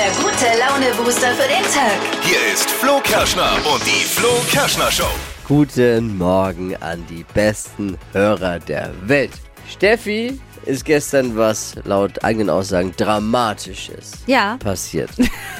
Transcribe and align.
der 0.00 0.12
gute 0.12 0.46
Laune-Booster 0.58 1.34
für 1.34 1.46
den 1.46 1.62
Tag. 1.74 2.00
Hier 2.22 2.38
ist 2.54 2.70
Flo 2.70 3.00
Kerschner 3.04 3.52
und 3.70 3.84
die 3.84 4.02
Flo 4.06 4.30
Kerschner 4.50 4.90
Show. 4.90 5.04
Guten 5.46 6.16
Morgen 6.16 6.74
an 6.76 7.04
die 7.10 7.22
besten 7.34 7.98
Hörer 8.14 8.60
der 8.60 8.94
Welt. 9.02 9.32
Steffi 9.70 10.40
ist 10.64 10.86
gestern 10.86 11.36
was 11.36 11.74
laut 11.84 12.24
eigenen 12.24 12.48
Aussagen 12.48 12.94
Dramatisches 12.96 14.12
Ja. 14.26 14.56
passiert. 14.56 15.10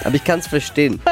Aber 0.05 0.15
ich 0.15 0.25
kann 0.25 0.39
es 0.39 0.47
verstehen. 0.47 1.03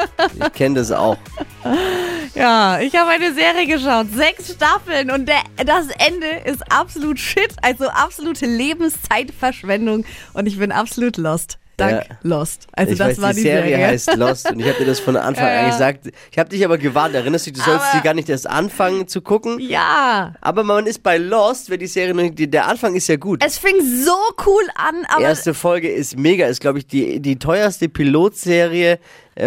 Ich 0.43 0.53
kenne 0.53 0.79
das 0.79 0.91
auch. 0.91 1.17
Ja, 2.35 2.79
ich 2.79 2.95
habe 2.95 3.09
eine 3.09 3.33
Serie 3.33 3.65
geschaut. 3.65 4.07
Sechs 4.13 4.53
Staffeln 4.53 5.09
und 5.09 5.27
der, 5.27 5.41
das 5.65 5.87
Ende 5.97 6.27
ist 6.45 6.61
absolut 6.71 7.19
shit. 7.19 7.53
Also 7.63 7.87
absolute 7.89 8.45
Lebenszeitverschwendung. 8.45 10.05
Und 10.33 10.45
ich 10.45 10.57
bin 10.59 10.71
absolut 10.71 11.17
lost. 11.17 11.57
Dank 11.79 12.05
Ja. 12.09 12.15
Lost. 12.23 12.67
Also 12.73 12.91
ich 12.93 12.97
das 12.99 13.07
weiß, 13.09 13.21
war 13.21 13.29
die 13.31 13.35
die 13.37 13.41
Serie, 13.41 13.69
Serie. 13.71 13.87
heißt 13.87 14.15
Lost 14.15 14.51
und 14.51 14.59
ich 14.59 14.67
habe 14.67 14.77
dir 14.77 14.85
das 14.85 14.99
von 14.99 15.15
Anfang 15.17 15.45
an 15.47 15.71
gesagt. 15.71 16.09
Ich 16.31 16.37
habe 16.39 16.49
dich 16.49 16.63
aber 16.63 16.77
gewarnt. 16.77 17.15
Erinnerst 17.15 17.47
du 17.47 17.51
dich, 17.51 17.63
du 17.63 17.69
sollst 17.69 17.85
Aber- 17.87 17.97
sie 17.97 18.03
gar 18.03 18.13
nicht 18.13 18.29
erst 18.29 18.47
anfangen 18.49 19.07
zu 19.07 19.21
gucken. 19.21 19.59
Ja. 19.59 20.33
Aber 20.41 20.63
man 20.63 20.85
ist 20.85 21.01
bei 21.03 21.17
Lost, 21.17 21.69
wer 21.69 21.77
die 21.77 21.87
Serie 21.87 22.13
noch 22.13 22.23
nicht, 22.23 22.37
die- 22.37 22.49
der 22.49 22.67
Anfang 22.67 22.95
ist 22.95 23.07
ja 23.07 23.15
gut. 23.15 23.43
Es 23.45 23.57
fing 23.57 23.75
so 23.81 24.13
cool 24.45 24.63
an, 24.75 25.05
aber 25.09 25.21
Erste 25.23 25.53
Folge 25.53 25.89
ist 25.89 26.17
mega, 26.17 26.45
ist 26.47 26.61
glaube 26.61 26.79
ich 26.79 26.87
die, 26.87 27.19
die 27.19 27.37
teuerste 27.39 27.89
Pilotserie 27.89 28.99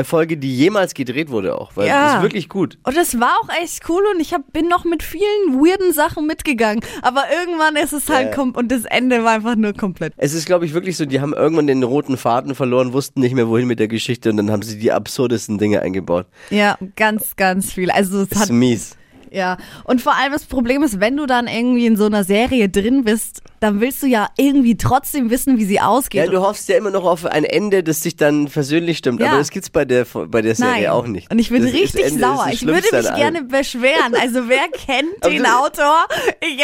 Folge, 0.05 0.37
die 0.37 0.55
jemals 0.57 0.95
gedreht 0.95 1.31
wurde 1.31 1.57
auch, 1.59 1.73
weil 1.75 1.87
Ja. 1.87 2.07
das 2.07 2.15
ist 2.17 2.23
wirklich 2.23 2.49
gut. 2.49 2.79
Und 2.85 2.97
es 2.97 3.21
war 3.21 3.33
auch 3.43 3.49
echt 3.63 3.89
cool 3.89 4.03
und 4.15 4.21
ich 4.21 4.33
hab, 4.33 4.53
bin 4.53 4.69
noch 4.69 4.85
mit 4.85 5.03
vielen 5.03 5.55
weirden 5.55 5.93
Sachen 5.93 6.27
mitgegangen. 6.27 6.81
Aber 7.03 7.25
irgendwann 7.41 7.77
ist 7.77 7.93
es 7.93 8.09
halt 8.09 8.37
Ja. 8.37 8.43
und 8.43 8.71
das 8.73 8.85
Ende 8.85 9.23
war 9.25 9.33
einfach 9.33 9.57
nur 9.57 9.73
komplett. 9.73 10.13
Es 10.17 10.35
ist 10.35 10.47
glaube 10.47 10.65
ich 10.67 10.75
wirklich 10.75 10.97
so, 10.97 11.05
die 11.05 11.21
haben 11.21 11.35
irgendwann 11.35 11.67
den 11.67 11.83
roten 11.83 12.17
Faden 12.17 12.55
verloren, 12.55 12.93
wussten 12.93 13.21
nicht 13.21 13.35
mehr 13.35 13.49
wohin 13.49 13.67
mit 13.67 13.79
der 13.79 13.89
Geschichte 13.89 14.31
und 14.31 14.37
dann 14.39 14.51
haben 14.51 14.63
sie 14.63 14.79
die 14.79 14.93
absurdesten 14.93 15.59
Dinge 15.59 15.83
eingebaut. 15.83 16.27
Ja, 16.51 16.79
ganz, 16.97 17.37
ganz 17.37 17.73
viel. 17.73 17.91
Also 17.91 18.23
es 18.23 18.29
Das 18.31 18.39
hat 18.41 18.45
ist 18.47 18.53
mies. 18.53 18.97
Ja, 19.33 19.56
und 19.84 20.02
vor 20.02 20.14
allem 20.14 20.33
das 20.33 20.44
Problem 20.44 20.83
ist, 20.83 21.00
wenn 21.00 21.16
du 21.16 21.27
dann 21.27 21.47
irgendwie 21.47 21.86
in 21.86 21.97
so 21.97 22.05
einer 22.06 22.22
Serie 22.25 22.69
drin 22.69 23.05
bist, 23.05 23.41
dann 23.61 23.80
willst 23.80 24.02
du 24.02 24.06
ja 24.06 24.28
irgendwie 24.36 24.77
trotzdem 24.77 25.30
wissen, 25.30 25.56
wie 25.56 25.64
sie 25.64 25.80
ausgeht. 25.80 26.25
Ja, 26.27 26.30
du 26.30 26.41
hoffst 26.41 26.69
ja 26.69 26.77
immer 26.77 26.91
noch 26.91 27.05
auf 27.05 27.25
ein 27.25 27.44
Ende, 27.44 27.83
das 27.83 28.00
dich 28.00 28.16
dann 28.16 28.48
versöhnlich 28.48 28.98
stimmt, 28.98 29.20
Ja. 29.20 29.28
aber 29.28 29.38
das 29.38 29.50
gibt's 29.50 29.70
bei 29.70 29.84
der 29.84 30.05
bei 30.05 30.42
der 30.42 30.55
Serie 30.55 30.83
Nein. 30.83 30.91
auch 30.91 31.06
nicht. 31.06 31.30
Und 31.30 31.38
ich 31.38 31.48
bin 31.50 31.62
das 31.64 31.72
richtig 31.72 32.05
Ende 32.05 32.20
sauer. 32.20 32.48
Ich 32.53 32.66
würde 32.66 32.83
mich 32.92 33.14
gerne 33.14 33.42
beschweren. 33.44 34.14
Also 34.20 34.48
wer 34.48 34.69
kennt 34.72 35.25
den 35.25 35.42
du- 35.44 35.48
Autor? 35.48 36.06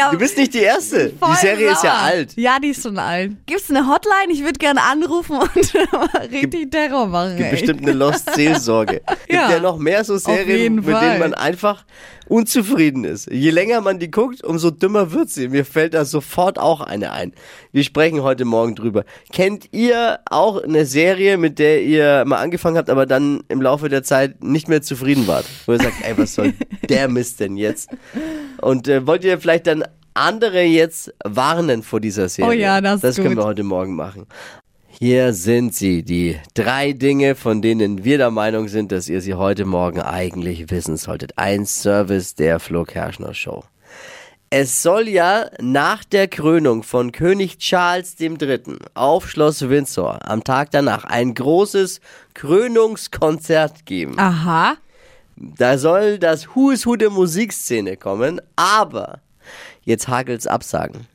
Hab 0.01 0.13
Du 0.13 0.19
bist 0.19 0.37
nicht 0.37 0.53
die 0.55 0.59
erste. 0.61 1.11
Die 1.13 1.37
Serie 1.37 1.71
ist 1.73 1.85
ja 1.85 1.91
sauer. 1.93 2.03
alt. 2.03 2.33
Ja, 2.37 2.59
die 2.59 2.69
ist 2.69 2.83
schon 2.83 2.99
alt. 2.99 3.33
Gibt's 3.47 3.71
eine 3.71 3.87
Hotline? 3.87 4.31
Ich 4.33 4.41
würde 4.45 4.59
gerne 4.59 4.83
anrufen 4.83 5.39
und 5.39 5.51
richtig 6.33 6.71
Terror 6.71 7.07
machen. 7.07 7.37
Gibt 7.37 7.47
ey. 7.47 7.51
bestimmt 7.53 7.83
eine 7.83 7.93
Lost 7.93 8.35
Seelsorge. 8.35 9.01
Gibt 9.27 9.33
ja. 9.33 9.51
Ja. 9.53 9.61
noch 9.61 9.79
mehr 9.79 10.05
so 10.05 10.19
Serien, 10.19 10.75
mit 10.77 10.85
Fall. 10.85 11.01
denen 11.09 11.21
man 11.21 11.35
einfach 11.35 11.85
unzufrieden 12.29 13.05
ist. 13.05 13.31
Je 13.31 13.51
länger 13.51 13.81
man 13.81 13.99
die 13.99 14.11
guckt, 14.11 14.45
umso 14.45 14.71
dümmer 14.71 15.13
wird 15.13 15.31
sie. 15.31 15.49
Mir 15.49 15.65
fällt 15.65 15.95
da 15.95 16.05
sofort 16.05 16.59
auch 16.59 16.81
eine 16.81 17.13
ein. 17.13 17.33
Wir 17.73 17.85
sprechen 17.85 18.23
heute 18.23 18.45
Morgen 18.45 18.75
drüber. 18.75 19.05
Kennt 19.33 19.69
ihr 19.73 20.21
auch 20.31 20.63
eine 20.63 20.87
Serie, 20.87 21.37
mit 21.37 21.59
der 21.59 21.83
ihr 21.83 22.25
mal 22.27 22.39
angefangen 22.39 22.77
habt, 22.77 22.91
aber 22.91 23.07
dann 23.07 23.43
im 23.49 23.63
Laufe 23.63 23.89
der 23.89 24.03
Zeit 24.03 24.43
nicht 24.43 24.69
mehr 24.69 24.83
zufrieden 24.83 25.27
wart? 25.27 25.47
Wo 25.67 25.73
ihr 25.73 25.79
sagt, 25.79 25.97
ey, 26.03 26.17
was 26.17 26.35
soll 26.35 26.55
der 26.89 27.09
Mist 27.09 27.41
denn 27.41 27.57
jetzt? 27.57 27.91
Und 28.61 28.89
äh, 28.89 29.07
wollt 29.07 29.25
ihr 29.25 29.39
vielleicht 29.41 29.67
dann 29.67 29.85
andere 30.15 30.63
jetzt 30.63 31.15
warnen 31.25 31.83
vor 31.83 32.01
dieser 32.01 32.29
Serie? 32.29 32.51
Oh 32.51 32.53
ja, 32.53 32.81
das 32.81 32.97
ist 32.97 33.05
Das 33.05 33.17
können 33.17 33.37
wir 33.37 33.45
heute 33.45 33.63
Morgen 33.63 33.95
machen. 33.95 34.27
Hier 35.01 35.33
sind 35.33 35.77
sie, 35.77 36.03
die 36.03 36.41
drei 36.55 36.93
Dinge, 36.93 37.37
von 37.37 37.63
denen 37.63 38.03
wir 38.03 38.19
der 38.19 38.33
Meinung 38.33 38.67
sind, 38.67 38.91
dass 38.91 39.09
ihr 39.09 39.21
sie 39.21 39.35
heute 39.35 39.65
Morgen 39.65 40.01
eigentlich 40.01 40.73
wissen 40.73 40.97
solltet. 40.97 41.39
Ein 41.39 41.67
Service 41.67 42.35
der 42.35 42.59
Flo 42.59 42.83
Kerschner 42.83 43.33
Show. 43.33 43.63
Es 44.51 44.83
soll 44.83 45.07
ja 45.07 45.51
nach 45.61 46.03
der 46.03 46.27
Krönung 46.27 46.83
von 46.83 47.13
König 47.13 47.59
Charles 47.59 48.17
III. 48.19 48.61
auf 48.95 49.31
Schloss 49.31 49.69
Windsor 49.69 50.29
am 50.29 50.43
Tag 50.43 50.73
danach 50.73 51.05
ein 51.05 51.33
großes 51.33 52.01
Krönungskonzert 52.35 53.87
geben. 53.87 54.19
Aha. 54.19 54.79
Da 55.37 55.79
soll 55.79 56.19
das 56.19 56.57
Who 56.57 56.73
is 56.73 56.87
Who 56.87 56.97
der 56.97 57.11
Musikszene 57.11 57.97
kommen, 57.97 58.41
aber 58.57 59.21
jetzt 59.85 60.09
hakelt's 60.09 60.49
Absagen 60.49 61.07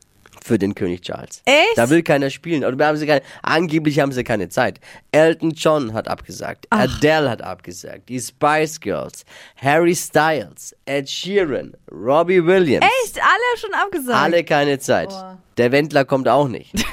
für 0.44 0.60
den 0.60 0.76
König 0.76 1.02
Charles. 1.02 1.42
Echt? 1.46 1.78
Da 1.78 1.90
will 1.90 2.04
keiner 2.04 2.30
spielen. 2.30 2.64
Oder 2.64 2.86
haben 2.86 2.98
sie 2.98 3.08
keine, 3.08 3.22
angeblich 3.42 4.00
haben 4.00 4.12
sie 4.12 4.24
keine 4.24 4.50
Zeit. 4.50 4.80
Elton 5.12 5.52
John 5.52 5.94
hat 5.94 6.08
abgesagt. 6.08 6.68
Adele 6.70 7.30
hat 7.30 7.42
abgesagt. 7.42 8.10
Die 8.10 8.20
Spice 8.20 8.80
Girls. 8.80 9.26
Harry 9.56 9.96
Styles. 9.96 10.76
Ed 10.86 11.10
Sheeran. 11.10 11.74
Robbie 11.92 12.46
Williams. 12.46 12.86
Echt? 13.04 13.18
Alle 13.18 13.60
schon 13.60 13.74
abgesagt? 13.74 14.18
Alle 14.20 14.44
keine 14.44 14.80
Zeit. 14.80 15.14
Der 15.58 15.72
Wendler 15.72 16.06
kommt 16.06 16.28
auch 16.28 16.48
nicht. 16.48 16.74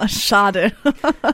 Oh, 0.00 0.06
schade. 0.06 0.70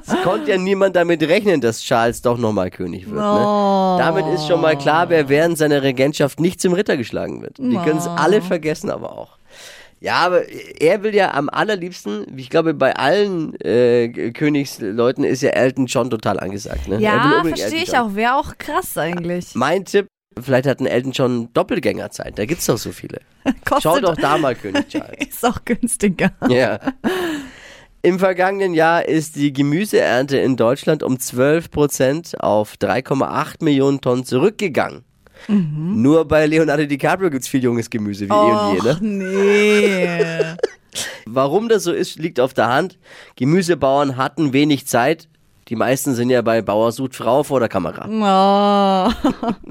Es 0.06 0.22
konnte 0.22 0.52
ja 0.52 0.56
niemand 0.56 0.96
damit 0.96 1.22
rechnen, 1.22 1.60
dass 1.60 1.82
Charles 1.82 2.22
doch 2.22 2.38
nochmal 2.38 2.70
König 2.70 3.04
wird. 3.04 3.16
Ne? 3.16 3.96
Damit 3.98 4.26
ist 4.28 4.46
schon 4.46 4.62
mal 4.62 4.78
klar, 4.78 5.10
wer 5.10 5.28
während 5.28 5.58
seiner 5.58 5.82
Regentschaft 5.82 6.40
nicht 6.40 6.62
zum 6.62 6.72
Ritter 6.72 6.96
geschlagen 6.96 7.42
wird. 7.42 7.58
Die 7.58 7.76
können 7.76 7.98
es 7.98 8.06
alle 8.06 8.40
vergessen, 8.40 8.88
aber 8.88 9.12
auch. 9.18 9.36
Ja, 10.04 10.16
aber 10.16 10.42
er 10.50 11.02
will 11.02 11.14
ja 11.14 11.32
am 11.32 11.48
allerliebsten, 11.48 12.26
ich 12.36 12.50
glaube, 12.50 12.74
bei 12.74 12.94
allen 12.94 13.58
äh, 13.60 14.32
Königsleuten 14.32 15.24
ist 15.24 15.40
ja 15.40 15.48
Elton 15.48 15.86
John 15.86 16.10
total 16.10 16.38
angesagt. 16.40 16.88
Ne? 16.88 17.00
Ja, 17.00 17.42
verstehe 17.42 17.82
ich 17.82 17.96
auch. 17.96 18.14
Wäre 18.14 18.36
auch 18.36 18.58
krass 18.58 18.98
eigentlich. 18.98 19.54
Mein 19.54 19.86
Tipp, 19.86 20.06
vielleicht 20.38 20.66
hat 20.66 20.80
ein 20.80 20.86
Elton 20.86 21.12
John 21.12 21.48
Doppelgängerzeit. 21.54 22.38
Da 22.38 22.44
gibt's 22.44 22.66
doch 22.66 22.76
so 22.76 22.92
viele. 22.92 23.22
Kostet, 23.64 23.82
Schau 23.82 23.98
doch 23.98 24.14
da 24.14 24.36
mal 24.36 24.54
König 24.54 24.88
Charles. 24.88 25.16
Ist 25.26 25.42
auch 25.42 25.64
günstiger. 25.64 26.32
Ja. 26.50 26.80
Im 28.02 28.18
vergangenen 28.18 28.74
Jahr 28.74 29.08
ist 29.08 29.36
die 29.36 29.54
Gemüseernte 29.54 30.36
in 30.36 30.58
Deutschland 30.58 31.02
um 31.02 31.18
12 31.18 31.70
Prozent 31.70 32.38
auf 32.40 32.74
3,8 32.74 33.64
Millionen 33.64 34.02
Tonnen 34.02 34.26
zurückgegangen. 34.26 35.02
Nur 35.48 36.24
bei 36.26 36.46
Leonardo 36.46 36.84
DiCaprio 36.86 37.30
gibt's 37.30 37.48
viel 37.48 37.62
junges 37.62 37.90
Gemüse 37.90 38.28
wie 38.28 38.32
eh 38.32 38.34
und 38.34 38.72
je. 38.84 38.90
Och, 38.90 39.00
Ne? 39.00 39.08
nee. 39.08 40.54
Warum 41.26 41.68
das 41.68 41.84
so 41.84 41.92
ist, 41.92 42.18
liegt 42.18 42.38
auf 42.40 42.54
der 42.54 42.68
Hand. 42.68 42.98
Gemüsebauern 43.36 44.16
hatten 44.16 44.52
wenig 44.52 44.86
Zeit. 44.86 45.28
Die 45.68 45.76
meisten 45.76 46.14
sind 46.14 46.30
ja 46.30 46.42
bei 46.42 46.60
Bauer 46.62 46.92
sucht 46.92 47.14
Frau 47.16 47.42
vor 47.42 47.60
der 47.60 47.68
Kamera. 47.68 48.06
Oh. 49.16 49.70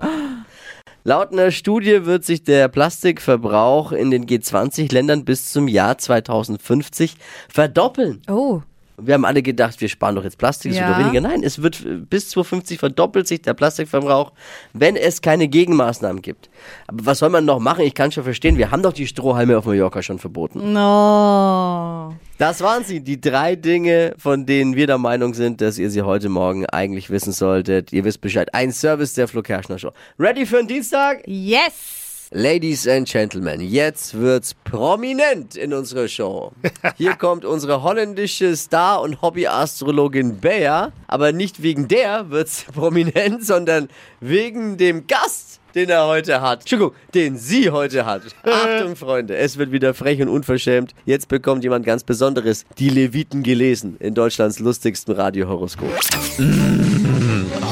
Laut 1.06 1.34
einer 1.34 1.52
Studie 1.52 2.06
wird 2.06 2.24
sich 2.24 2.44
der 2.44 2.70
Plastikverbrauch 2.70 3.92
in 3.92 4.10
den 4.10 4.26
G20-Ländern 4.26 5.26
bis 5.26 5.52
zum 5.52 5.68
Jahr 5.68 5.98
2050 5.98 7.18
verdoppeln. 7.50 8.22
oh. 8.30 8.62
Wir 8.98 9.16
haben 9.16 9.26
alle 9.26 9.42
gedacht, 9.42 9.82
wir 9.82 9.90
sparen 9.90 10.16
doch 10.16 10.24
jetzt 10.24 10.38
Plastik, 10.38 10.72
es 10.72 10.78
wird 10.78 10.88
Ja. 10.88 10.94
doch 10.94 11.00
weniger. 11.00 11.22
Nein, 11.22 11.42
es 11.44 11.62
wird 11.62 11.82
bis 12.10 12.30
2050 12.30 12.80
verdoppelt 12.80 13.28
sich 13.28 13.42
der 13.42 13.54
Plastikverbrauch, 13.56 14.32
wenn 14.74 14.96
es 14.96 15.22
keine 15.22 15.48
Gegenmaßnahmen 15.48 16.22
gibt. 16.22 16.50
Aber 16.88 17.06
was 17.08 17.20
soll 17.20 17.30
man 17.30 17.44
noch 17.46 17.60
machen? 17.60 17.84
Ich 17.86 17.96
kann 17.96 18.12
schon 18.12 18.24
verstehen, 18.24 18.58
wir 18.58 18.70
haben 18.72 18.84
doch 18.84 18.94
die 18.94 19.08
Strohhalme 19.08 19.58
auf 19.58 19.66
Mallorca 19.66 20.04
schon 20.04 20.20
verboten. 20.20 20.74
No. 20.74 22.16
Das 22.38 22.62
waren 22.62 22.84
sie, 22.84 23.00
die 23.02 23.20
drei 23.20 23.56
Dinge, 23.56 24.14
von 24.18 24.46
denen 24.46 24.76
wir 24.76 24.86
der 24.88 24.98
Meinung 24.98 25.34
sind, 25.34 25.62
dass 25.62 25.78
ihr 25.78 25.90
sie 25.90 26.02
heute 26.02 26.30
Morgen 26.30 26.66
eigentlich 26.68 27.10
wissen 27.10 27.32
solltet. 27.32 27.94
Ihr 27.94 28.04
wisst 28.04 28.22
Bescheid. 28.22 28.54
Ein 28.54 28.72
Service 28.72 29.14
der 29.14 29.28
Flo 29.28 29.42
Kerschner 29.42 29.80
Show. 29.80 29.92
Ready 30.20 30.46
für 30.46 30.58
den 30.58 30.68
Dienstag? 30.68 31.24
Yes. 31.26 32.03
Ladies 32.36 32.88
and 32.88 33.08
Gentlemen, 33.08 33.62
jetzt 33.62 34.16
wird's 34.16 34.56
prominent 34.56 35.56
in 35.56 35.72
unserer 35.72 36.08
Show. 36.08 36.52
Hier 36.98 37.14
kommt 37.14 37.46
unsere 37.46 37.84
holländische 37.84 38.56
Star- 38.56 39.02
und 39.04 39.22
Hobbyastrologin 39.22 40.38
Bea, 40.38 40.92
aber 41.06 41.32
nicht 41.32 41.62
wegen 41.62 41.88
der 41.88 42.32
wird's 42.32 42.64
prominent, 42.74 43.46
sondern 43.46 43.88
wegen 44.20 44.78
dem 44.78 45.06
Gast, 45.06 45.53
den 45.76 45.90
er 45.90 46.08
heute 46.08 46.42
hat. 46.42 46.62
Entschuldigung, 46.62 46.94
den 47.14 47.38
sie 47.38 47.70
heute 47.70 48.06
hat. 48.06 48.24
Achtung, 48.44 48.96
Freunde, 48.96 49.36
es 49.36 49.58
wird 49.58 49.72
wieder 49.72 49.94
frech 49.94 50.22
und 50.22 50.30
unverschämt. 50.30 50.94
Jetzt 51.06 51.28
bekommt 51.28 51.64
jemand 51.64 51.86
ganz 51.86 52.04
Besonderes 52.04 52.66
die 52.78 52.90
Leviten 52.90 53.44
gelesen 53.44 53.98
in 54.00 54.14
Deutschlands 54.14 54.60
lustigstem 54.60 55.16
Radiohoroskop. 55.16 55.90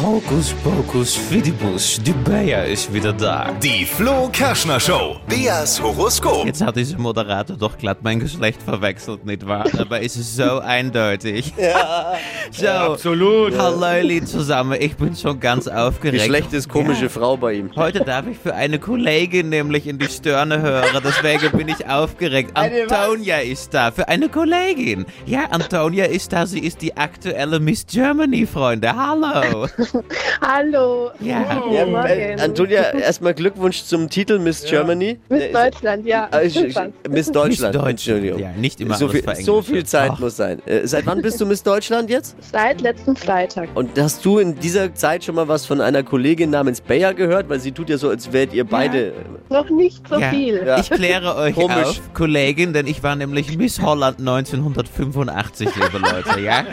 Hokus 0.01 0.53
pokus 0.63 1.15
fidibus, 1.15 2.00
die 2.01 2.13
Bea 2.13 2.63
ist 2.63 2.92
wieder 2.94 3.13
da. 3.13 3.51
Die 3.62 3.86
Flo 3.86 4.30
Kerschner 4.31 4.80
Show. 4.80 5.18
Beas 5.27 5.81
Horoskop. 5.81 6.45
Jetzt 6.45 6.62
hat 6.62 6.75
diese 6.75 6.97
Moderator 6.97 7.56
doch 7.56 7.77
glatt 7.77 8.00
mein 8.01 8.19
Geschlecht 8.19 8.63
verwechselt, 8.63 9.25
nicht 9.25 9.45
wahr? 9.45 9.65
Aber 9.77 10.01
es 10.01 10.15
ist 10.15 10.36
so 10.36 10.59
eindeutig. 10.59 11.54
Ja, 11.57 12.13
so, 12.51 12.68
Absolut. 12.68 13.57
Hallo, 13.57 14.01
liebe 14.01 14.25
zusammen, 14.25 14.77
ich 14.80 14.95
bin 14.95 15.15
schon 15.15 15.39
ganz 15.39 15.68
aufgeregt. 15.68 16.24
Geschlecht 16.24 16.54
ist 16.54 16.69
komische 16.69 17.09
Frau 17.09 17.38
bei 17.38 17.54
ihm. 17.54 17.69
Heute 17.75 17.90
Heute 17.93 18.05
darf 18.05 18.25
ich 18.25 18.38
für 18.38 18.55
eine 18.55 18.79
Kollegin 18.79 19.49
nämlich 19.49 19.85
in 19.85 19.99
die 19.99 20.07
Stirne 20.07 20.61
hören, 20.61 20.85
deswegen 21.03 21.57
bin 21.57 21.67
ich 21.67 21.85
aufgeregt. 21.89 22.51
Antonia 22.53 23.39
ist 23.39 23.73
da, 23.73 23.91
für 23.91 24.07
eine 24.07 24.29
Kollegin. 24.29 25.05
Ja, 25.25 25.47
Antonia 25.49 26.05
ist 26.05 26.31
da, 26.31 26.45
sie 26.47 26.59
ist 26.59 26.81
die 26.81 26.95
aktuelle 26.95 27.59
Miss 27.59 27.85
Germany, 27.85 28.45
Freunde. 28.47 28.95
Hallo. 28.95 29.67
Hallo. 30.41 31.11
Ja. 31.19 31.61
Ja, 31.69 31.85
Morgen. 31.85 32.07
äh, 32.07 32.38
Antonia, 32.39 32.91
erstmal 32.93 33.33
Glückwunsch 33.33 33.83
zum 33.83 34.09
Titel 34.09 34.39
Miss 34.39 34.63
Germany. 34.63 35.19
Miss 35.27 35.41
Äh, 35.44 35.51
Deutschland, 35.51 36.05
ja. 36.05 36.29
äh, 36.31 36.47
ich- 36.47 36.55
ich-. 36.55 36.75
Miss 37.09 37.29
Deutschland. 37.29 37.75
Miss 37.75 38.01
Deutschland. 38.05 38.39
Ja, 38.39 38.51
nicht 38.53 38.79
immer 38.79 38.95
so 38.95 39.09
viel, 39.09 39.23
so 39.35 39.61
viel 39.61 39.83
Zeit 39.85 40.11
Ach. 40.13 40.19
muss 40.19 40.37
sein. 40.37 40.61
Äh, 40.65 40.87
seit 40.87 41.05
wann 41.05 41.21
bist 41.21 41.41
du 41.41 41.45
Miss 41.45 41.61
Deutschland 41.61 42.09
jetzt? 42.09 42.37
Seit 42.53 42.79
letzten 42.79 43.17
Freitag. 43.17 43.67
Und 43.75 43.99
hast 43.99 44.23
du 44.23 44.39
in 44.39 44.57
dieser 44.57 44.94
Zeit 44.95 45.25
schon 45.25 45.35
mal 45.35 45.49
was 45.49 45.65
von 45.65 45.81
einer 45.81 46.03
Kollegin 46.03 46.51
namens 46.51 46.79
Bayer 46.79 47.13
gehört? 47.13 47.49
Weil 47.49 47.59
sie 47.59 47.73
tut 47.73 47.81
ja 47.89 47.98
so, 47.98 48.10
als 48.10 48.31
wärt 48.33 48.54
ihr 48.54 48.63
beide. 48.66 49.13
Noch 49.50 49.69
nicht 49.69 50.07
so 50.07 50.19
Ja. 50.19 50.30
viel. 50.30 50.63
Ja. 50.66 50.80
Ich 50.80 50.89
kläre 50.89 51.36
euch 51.38 51.56
Komisch. 51.56 51.75
auf, 51.78 52.13
Kollegin, 52.13 52.74
denn 52.74 52.88
ich 52.88 53.01
war 53.04 53.16
nämlich 53.16 53.57
Miss 53.57 53.81
Holland 53.81 54.19
1985, 54.19 55.69
liebe 55.75 55.98
Leute, 55.98 56.39
ja? 56.39 56.63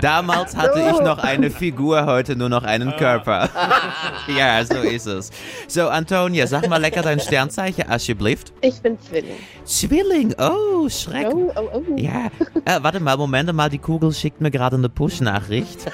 Damals 0.00 0.56
hatte 0.56 0.80
ich 0.80 1.00
noch 1.00 1.18
eine 1.18 1.50
Figur, 1.50 2.06
heute 2.06 2.36
nur 2.36 2.48
noch 2.48 2.64
einen 2.64 2.96
Körper. 2.96 3.48
ja, 4.38 4.64
so 4.64 4.76
ist 4.76 5.06
es. 5.06 5.30
So, 5.68 5.88
Antonia, 5.88 6.46
sag 6.46 6.68
mal 6.68 6.80
lecker 6.80 7.02
dein 7.02 7.20
Sternzeichen, 7.20 7.88
alsjeblieft. 7.88 8.52
Ich 8.60 8.80
bin 8.80 8.98
Zwilling. 9.00 9.36
Zwilling, 9.64 10.34
oh, 10.38 10.88
Schreck. 10.88 11.28
Oh, 11.32 11.52
oh, 11.56 11.68
oh. 11.74 11.82
Ja, 11.96 12.26
äh, 12.64 12.78
warte 12.82 13.00
mal, 13.00 13.16
Moment 13.16 13.52
mal, 13.52 13.68
die 13.70 13.78
Kugel 13.78 14.12
schickt 14.12 14.40
mir 14.40 14.50
gerade 14.50 14.76
eine 14.76 14.88
Push-Nachricht. 14.88 15.90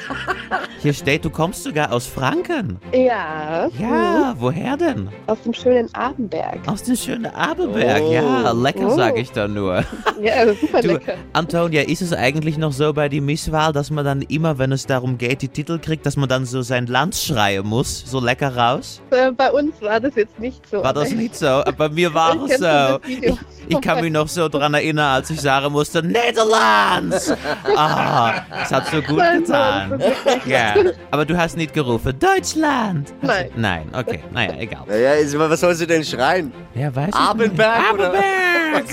Hier 0.81 0.95
steht, 0.95 1.25
du 1.25 1.31
kommst 1.31 1.65
sogar 1.65 1.93
aus 1.93 2.07
Franken. 2.07 2.79
Ja. 2.95 3.69
Ja, 3.79 4.35
woher 4.39 4.60
denn? 4.77 5.09
Aus 5.27 5.39
dem 5.43 5.55
schönen 5.55 5.93
Abenberg. 5.95 6.59
Aus 6.67 6.83
dem 6.83 6.97
schönen 6.97 7.27
Abenberg, 7.27 8.03
Oh. 8.03 8.12
ja, 8.12 8.53
lecker 8.53 8.87
Oh. 8.89 8.97
sag 8.97 9.17
ich 9.19 9.31
da 9.33 9.49
nur. 9.49 9.85
Ja, 10.23 10.47
super 10.55 10.83
Du, 10.83 10.89
lecker. 10.89 11.15
Antonia, 11.33 11.81
ist 11.83 12.03
es 12.03 12.12
eigentlich 12.12 12.59
noch 12.59 12.73
so 12.73 12.93
bei 12.93 13.09
der 13.09 13.23
Misswahl, 13.23 13.73
dass 13.73 13.91
man 13.91 14.05
dann 14.05 14.21
immer, 14.23 14.59
wenn 14.59 14.71
es 14.73 14.85
darum 14.87 15.17
geht, 15.17 15.41
die 15.41 15.49
Titel 15.49 15.79
kriegt, 15.79 16.05
dass 16.05 16.17
man 16.17 16.29
dann 16.29 16.45
so 16.45 16.61
sein 16.61 16.87
Land 16.87 17.15
schreien 17.17 17.67
muss, 17.67 18.05
so 18.07 18.21
lecker 18.21 18.55
raus? 18.55 19.01
Äh, 19.11 19.33
Bei 19.33 19.51
uns 19.51 19.81
war 19.81 19.99
das 19.99 20.15
jetzt 20.17 20.39
nicht 20.39 20.69
so. 20.71 20.83
War 20.85 20.93
das 20.93 21.12
nicht 21.12 21.35
so? 21.37 21.62
Bei 21.79 21.89
mir 21.89 22.12
war 22.15 22.37
es 22.45 22.59
so. 22.59 23.01
Ich, 23.09 23.33
ich 23.69 23.81
kann 23.81 24.03
mich 24.03 24.12
noch 24.12 24.29
so 24.29 24.49
dran 24.51 24.75
erinnern, 24.75 25.07
als 25.15 25.31
ich 25.31 25.41
sagen 25.41 25.73
musste, 25.73 26.03
Netherlands! 26.03 27.33
Ah, 27.77 28.43
das 28.51 28.73
hat 28.73 28.87
so 28.89 29.01
gut 29.01 29.23
getan. 29.23 30.01
Ja, 30.47 30.75
aber 31.11 31.25
du 31.25 31.37
hast 31.37 31.57
nicht 31.57 31.73
gerufen, 31.73 32.15
Deutschland! 32.19 33.15
Nein. 33.23 33.51
Nein, 33.57 33.89
okay, 33.95 34.21
naja, 34.33 34.50
egal. 34.58 34.85
Naja, 34.87 35.12
ist- 35.14 35.38
was 35.38 35.61
sollst 35.61 35.81
du 35.82 35.87
denn 35.87 36.05
schreien? 36.05 36.52
Ja, 36.75 36.94
weiß 36.94 37.08
ich 37.08 37.14
Abenberg, 37.14 37.79
nicht. 37.79 37.94
oder? 37.94 38.06
Abenberg! 38.08 38.88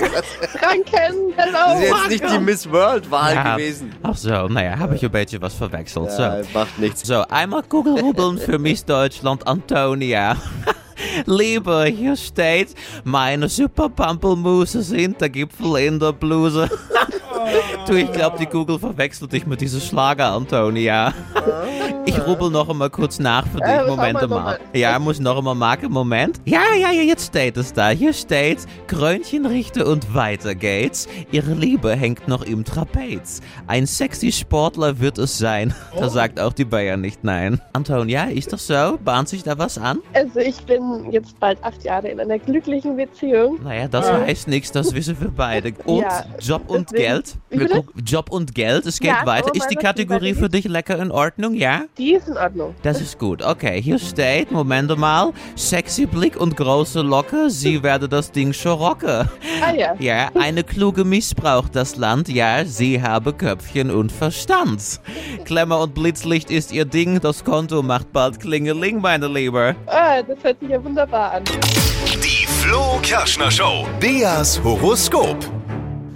Franken, 0.58 1.32
Das 1.36 1.46
hello. 1.46 1.80
ist 1.80 1.88
jetzt 1.90 2.08
nicht 2.22 2.30
die 2.34 2.38
Miss 2.40 2.70
World-Wahl 2.70 3.34
Ja. 3.34 3.54
gewesen. 3.56 3.92
Ach 4.02 4.16
so, 4.16 4.48
naja, 4.48 4.78
habe 4.78 4.96
ich 4.96 5.04
ein 5.04 5.10
bisschen 5.10 5.40
was 5.40 5.54
verwechselt. 5.54 6.10
So. 6.12 6.22
Ja, 6.22 6.40
macht 6.52 6.78
nichts. 6.78 7.06
So, 7.06 7.22
einmal 7.28 7.62
Kugelrubbeln 7.62 8.38
für 8.38 8.58
Miss 8.58 8.84
Deutschland 8.84 9.46
Antonia. 9.46 10.36
Liebe, 11.26 11.84
hier 11.86 12.16
steht, 12.16 12.74
meine 13.04 13.48
super 13.48 13.88
Pampelmuse 13.88 14.82
sind 14.82 15.20
der 15.20 15.28
Gipfel 15.28 15.76
in 15.76 15.98
der 15.98 16.12
Bluse. 16.12 16.68
du, 17.86 17.94
ich 17.94 18.10
glaube, 18.12 18.38
die 18.38 18.46
Kugel 18.46 18.78
verwechselt 18.78 19.32
dich 19.32 19.46
mit 19.46 19.60
diesem 19.60 19.80
Schlager, 19.80 20.32
Antonia. 20.32 21.12
Ich 22.06 22.26
rubbel 22.26 22.50
noch 22.50 22.68
einmal 22.68 22.90
kurz 22.90 23.18
nach 23.18 23.46
für 23.46 23.58
dich. 23.58 23.68
Äh, 23.68 23.80
was 23.80 23.88
Moment 23.88 24.28
mal. 24.28 24.58
Ja, 24.72 24.98
muss 24.98 25.20
noch 25.20 25.38
einmal 25.38 25.54
machen. 25.54 25.90
Moment. 25.90 26.40
Ja, 26.44 26.62
ja, 26.78 26.90
ja, 26.90 27.02
jetzt 27.02 27.26
steht 27.26 27.56
es 27.56 27.72
da. 27.72 27.90
Hier 27.90 28.12
steht, 28.12 28.60
Krönchen 28.86 29.46
richte 29.46 29.84
und 29.84 30.14
weiter 30.14 30.54
geht's. 30.54 31.06
Ihre 31.30 31.52
Liebe 31.52 31.94
hängt 31.94 32.26
noch 32.26 32.42
im 32.42 32.64
Trapez. 32.64 33.40
Ein 33.66 33.86
sexy 33.86 34.32
Sportler 34.32 35.00
wird 35.00 35.18
es 35.18 35.38
sein. 35.38 35.74
Da 35.98 36.08
sagt 36.08 36.40
auch 36.40 36.52
die 36.52 36.64
Bayern 36.64 37.00
nicht 37.00 37.24
nein. 37.24 37.60
Antonia, 37.72 38.24
ist 38.24 38.52
das 38.52 38.66
so? 38.66 38.98
Bahnt 39.04 39.28
sich 39.28 39.42
da 39.42 39.58
was 39.58 39.78
an? 39.78 39.98
Also 40.14 40.40
ich 40.40 40.56
bin 40.64 40.97
jetzt 41.10 41.38
bald 41.40 41.62
acht 41.64 41.82
Jahre 41.84 42.08
in 42.08 42.20
einer 42.20 42.38
glücklichen 42.38 42.96
Beziehung. 42.96 43.58
Naja, 43.62 43.88
das 43.88 44.10
heißt 44.10 44.48
nichts, 44.48 44.72
das 44.72 44.94
wissen 44.94 45.16
wir 45.20 45.30
beide. 45.30 45.72
Und 45.84 46.00
Ja, 46.02 46.24
Job 46.40 46.62
und 46.68 46.90
deswegen- 46.90 47.02
Geld? 47.14 47.34
Wir 47.50 47.68
gucken- 47.68 48.02
Job 48.04 48.30
und 48.30 48.54
Geld, 48.54 48.86
es 48.86 49.00
geht 49.00 49.10
Ja, 49.10 49.24
weiter. 49.26 49.54
Ist 49.54 49.68
die 49.68 49.74
Kategorie 49.76 50.34
für 50.34 50.48
dich 50.48 50.66
lecker 50.66 50.98
in 50.98 51.10
Ordnung, 51.10 51.54
ja? 51.54 51.82
Die 51.96 52.12
ist 52.14 52.28
in 52.28 52.36
Ordnung. 52.36 52.74
Das 52.82 53.00
ist 53.00 53.18
gut. 53.18 53.42
Okay, 53.42 53.80
hier 53.82 53.98
steht, 53.98 54.50
Moment 54.50 54.96
mal, 54.98 55.32
sexy 55.56 56.06
Blick 56.06 56.38
und 56.40 56.56
große 56.56 57.00
Locke, 57.02 57.50
sie 57.50 57.82
werde 57.82 58.08
das 58.08 58.30
Ding 58.30 58.52
schon 58.52 58.72
rocken. 58.72 59.28
Ah 59.64 59.72
ja. 59.74 59.94
Ja, 59.98 60.28
eine 60.38 60.62
kluge 60.64 61.04
missbraucht 61.04 61.74
das 61.74 61.96
Land, 61.96 62.28
ja, 62.28 62.64
sie 62.64 63.02
habe 63.02 63.32
Köpfchen 63.32 63.90
und 63.90 64.12
Verstand. 64.12 65.00
Klemmer 65.44 65.80
und 65.80 65.94
Blitzlicht 65.94 66.50
ist 66.50 66.72
ihr 66.72 66.84
Ding, 66.84 67.20
das 67.20 67.44
Konto 67.44 67.82
macht 67.82 68.12
bald 68.12 68.38
Klingeling, 68.40 69.00
meine 69.00 69.26
Liebe. 69.28 69.74
Ah, 69.86 70.22
das 70.22 70.38
hört 70.42 70.60
sich 70.60 70.68
ja 70.68 70.80
wunderbar 70.88 71.32
an. 71.32 71.44
Die 71.44 72.46
Flo 72.46 72.98
Kerschner 73.02 73.50
Show. 73.50 73.86
Beas 74.00 74.62
Horoskop. 74.64 75.36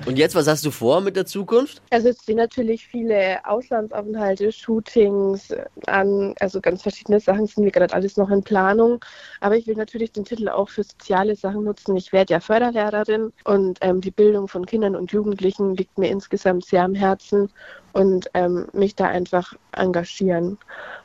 Und 0.07 0.19
jetzt, 0.19 0.35
was 0.35 0.49
hast 0.49 0.65
du 0.65 0.71
vor 0.73 1.01
mit 1.01 1.15
der 1.15 1.27
Zukunft? 1.27 1.81
Also 1.91 2.09
es 2.09 2.23
stehen 2.23 2.39
natürlich 2.39 2.87
viele 2.89 3.39
Auslandsaufenthalte, 3.45 4.51
Shootings 4.51 5.51
äh, 5.51 5.65
an, 5.87 6.35
also 6.41 6.61
ganz 6.61 6.83
verschiedene 6.83 7.21
Sachen 7.21 7.47
sind 7.47 7.63
mir 7.63 7.71
gerade 7.71 7.95
alles 7.95 8.17
noch 8.17 8.31
in 8.31 8.43
Planung. 8.43 9.05
Aber 9.41 9.57
ich 9.57 9.67
will 9.67 9.77
natürlich 9.77 10.11
den 10.11 10.25
Titel 10.25 10.49
auch 10.49 10.71
für 10.71 10.83
soziale 10.83 11.37
Sachen 11.37 11.63
nutzen. 11.65 11.97
Ich 11.97 12.13
werde 12.13 12.33
ja 12.33 12.41
Förderlehrerin 12.41 13.33
und 13.45 13.79
ähm, 13.81 14.01
die 14.01 14.11
Bildung 14.11 14.49
von 14.49 14.67
Kindern 14.67 14.97
und 14.97 15.13
Jugendlichen 15.13 15.77
liegt 15.77 15.99
mir 15.99 16.11
insgesamt 16.11 16.65
sehr 16.65 16.83
am 16.83 16.95
Herzen 16.95 17.51
und 17.93 18.29
ähm, 18.35 18.67
mich 18.73 18.95
da 18.95 19.07
einfach 19.07 19.55
engagieren 19.73 20.59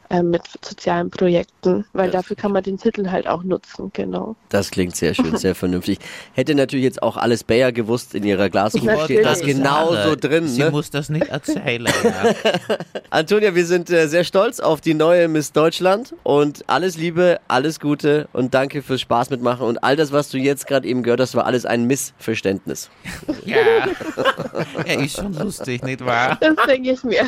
ähm, 0.10 0.30
mit 0.30 0.42
sozialen 0.64 1.10
Projekten, 1.10 1.86
weil 1.92 2.10
Das 2.10 2.22
dafür 2.22 2.38
kann 2.38 2.54
man 2.54 2.64
den 2.64 2.78
Titel 2.78 3.10
halt 3.10 3.28
auch 3.28 3.44
nutzen, 3.44 3.92
genau. 3.94 4.38
Das 4.48 4.72
klingt 4.72 4.96
sehr 4.96 5.14
schön, 5.14 5.36
sehr 5.36 5.54
vernünftig. 5.64 6.00
Hätte 6.34 6.56
natürlich 6.56 6.86
jetzt 6.86 7.04
auch 7.04 7.18
alles 7.18 7.44
Bayer 7.44 7.74
gewusst 7.74 8.16
in 8.16 8.24
ihrer 8.24 8.50
Glaskugel. 8.50 8.98
Steht 9.04 9.26
das 9.26 9.42
genau 9.42 9.94
so 9.94 10.16
drin. 10.16 10.48
Sie 10.48 10.62
Ne? 10.64 10.72
muss 10.72 10.90
das 10.92 11.10
nicht 11.10 11.28
erzählen. 11.28 11.92
Ja. 12.04 12.34
Antonia, 13.10 13.54
wir 13.54 13.66
sind 13.66 13.90
äh, 13.90 14.08
sehr 14.08 14.24
stolz 14.24 14.62
auf 14.62 14.80
die 14.80 14.94
neue 14.94 15.28
Miss 15.28 15.52
Deutschland 15.52 16.16
und 16.24 16.64
alles 16.68 16.96
Liebe, 16.96 17.40
alles 17.50 17.82
Gute 17.82 18.30
und 18.32 18.54
danke 18.54 18.82
fürs 18.82 19.02
Spaß 19.02 19.30
mitmachen 19.30 19.66
und 19.68 19.84
all 19.84 19.98
das, 19.98 20.14
was 20.14 20.30
du 20.30 20.38
jetzt 20.38 20.68
gerade 20.68 20.88
eben 20.88 21.04
gehört 21.04 21.20
hast, 21.20 21.36
war 21.36 21.46
alles 21.46 21.66
ein 21.66 21.84
Missverständnis. 21.84 22.90
ja. 23.46 23.58
Er 24.86 25.00
ist 25.04 25.18
schon 25.18 25.34
lustig, 25.34 25.84
nicht 25.84 26.06
wahr? 26.06 26.38
Das 26.40 26.56
denke 26.78 26.92
ich 26.92 27.04
mir. 27.04 27.26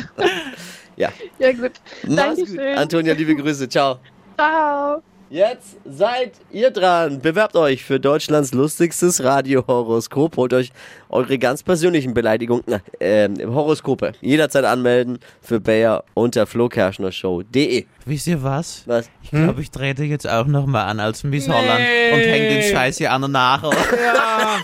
Ja. 0.96 1.10
Ja 1.38 1.52
gut. 1.52 1.72
Mach's 2.06 2.36
gut. 2.36 2.48
Dankeschön. 2.48 2.78
Antonia, 2.78 3.14
liebe 3.14 3.34
Grüße. 3.34 3.68
Ciao. 3.68 3.98
Ciao. 4.36 5.02
Jetzt 5.32 5.76
seid 5.84 6.32
ihr 6.50 6.72
dran. 6.72 7.20
Bewerbt 7.20 7.54
euch 7.54 7.84
für 7.84 8.00
Deutschlands 8.00 8.52
lustigstes 8.52 9.22
Radiohoroskop. 9.22 10.36
Holt 10.36 10.52
euch 10.52 10.72
eure 11.08 11.38
ganz 11.38 11.62
persönlichen 11.62 12.14
Beleidigungen, 12.14 12.64
äh, 12.98 13.28
Horoskope. 13.46 14.10
Jederzeit 14.20 14.64
anmelden 14.64 15.20
für 15.40 15.60
Bayer 15.60 16.02
unter 16.14 16.48
flokerschnershow.de. 16.48 17.86
Wisst 18.06 18.26
ihr 18.26 18.42
was? 18.42 18.82
Was? 18.86 19.08
Ich 19.22 19.30
glaube, 19.30 19.60
ich 19.60 19.70
trete 19.70 20.02
jetzt 20.02 20.28
auch 20.28 20.46
nochmal 20.46 20.86
an 20.86 20.98
als 20.98 21.22
Miss 21.22 21.48
Holland 21.48 21.78
und 21.78 22.20
hänge 22.20 22.48
den 22.48 22.62
Scheiß 22.64 22.98
hier 22.98 23.12
an 23.12 23.22
den 23.22 23.30
Nagel. 23.30 23.70
Ja, 23.70 24.58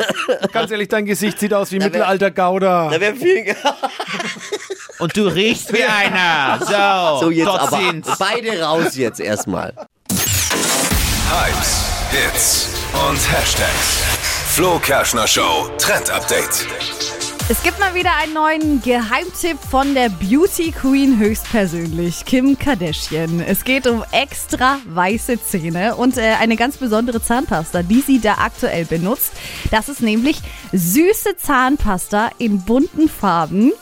ganz 0.53 0.73
ehrlich, 0.73 0.89
dein 0.89 1.05
Gesicht 1.07 1.39
sieht 1.39 1.55
aus 1.55 1.71
wie 1.71 1.79
Mittelalter 1.79 2.33
Gouda. 2.33 2.91
Da 2.91 3.01
wäre 3.01 3.15
viel. 3.15 3.55
Und 4.99 5.17
du 5.17 5.29
riechst 5.33 5.73
wie 5.73 5.85
einer. 5.85 6.59
So, 7.21 7.21
So, 7.27 7.31
jetzt 7.31 7.47
dort 7.47 7.61
aber 7.73 7.77
sind's. 7.79 8.19
beide 8.19 8.61
raus 8.61 8.97
jetzt 8.97 9.21
erstmal. 9.21 9.73
Hypes, 11.29 11.85
Hits 12.13 12.69
und 13.09 13.19
Hashtags. 13.33 14.05
Flo 14.55 14.79
Kerschner 14.79 15.27
Show 15.27 15.69
Trend 15.77 16.09
Update. 16.09 16.65
Es 17.49 17.61
gibt 17.65 17.81
mal 17.81 17.97
wieder 17.97 18.11
einen 18.23 18.33
neuen 18.33 18.81
Geheimtipp 18.81 19.59
von 19.59 19.95
der 19.95 20.09
Beauty 20.09 20.71
Queen 20.71 21.19
höchstpersönlich, 21.19 22.25
Kim 22.27 22.57
Kardashian. 22.57 23.41
Es 23.41 23.65
geht 23.65 23.89
um 23.89 24.05
extra 24.13 24.79
weiße 24.87 25.43
Zähne 25.43 25.97
und 25.97 26.17
äh, 26.17 26.35
eine 26.41 26.55
ganz 26.55 26.77
besondere 26.77 27.21
Zahnpasta, 27.21 27.83
die 27.83 28.03
sie 28.03 28.21
da 28.21 28.35
aktuell 28.35 28.85
benutzt. 28.85 29.33
Das 29.73 29.89
ist 29.89 30.03
nämlich 30.03 30.39
süße 30.73 31.37
Zahnpasta 31.37 32.31
in 32.39 32.63
bunten 32.63 33.09
Farben. 33.09 33.73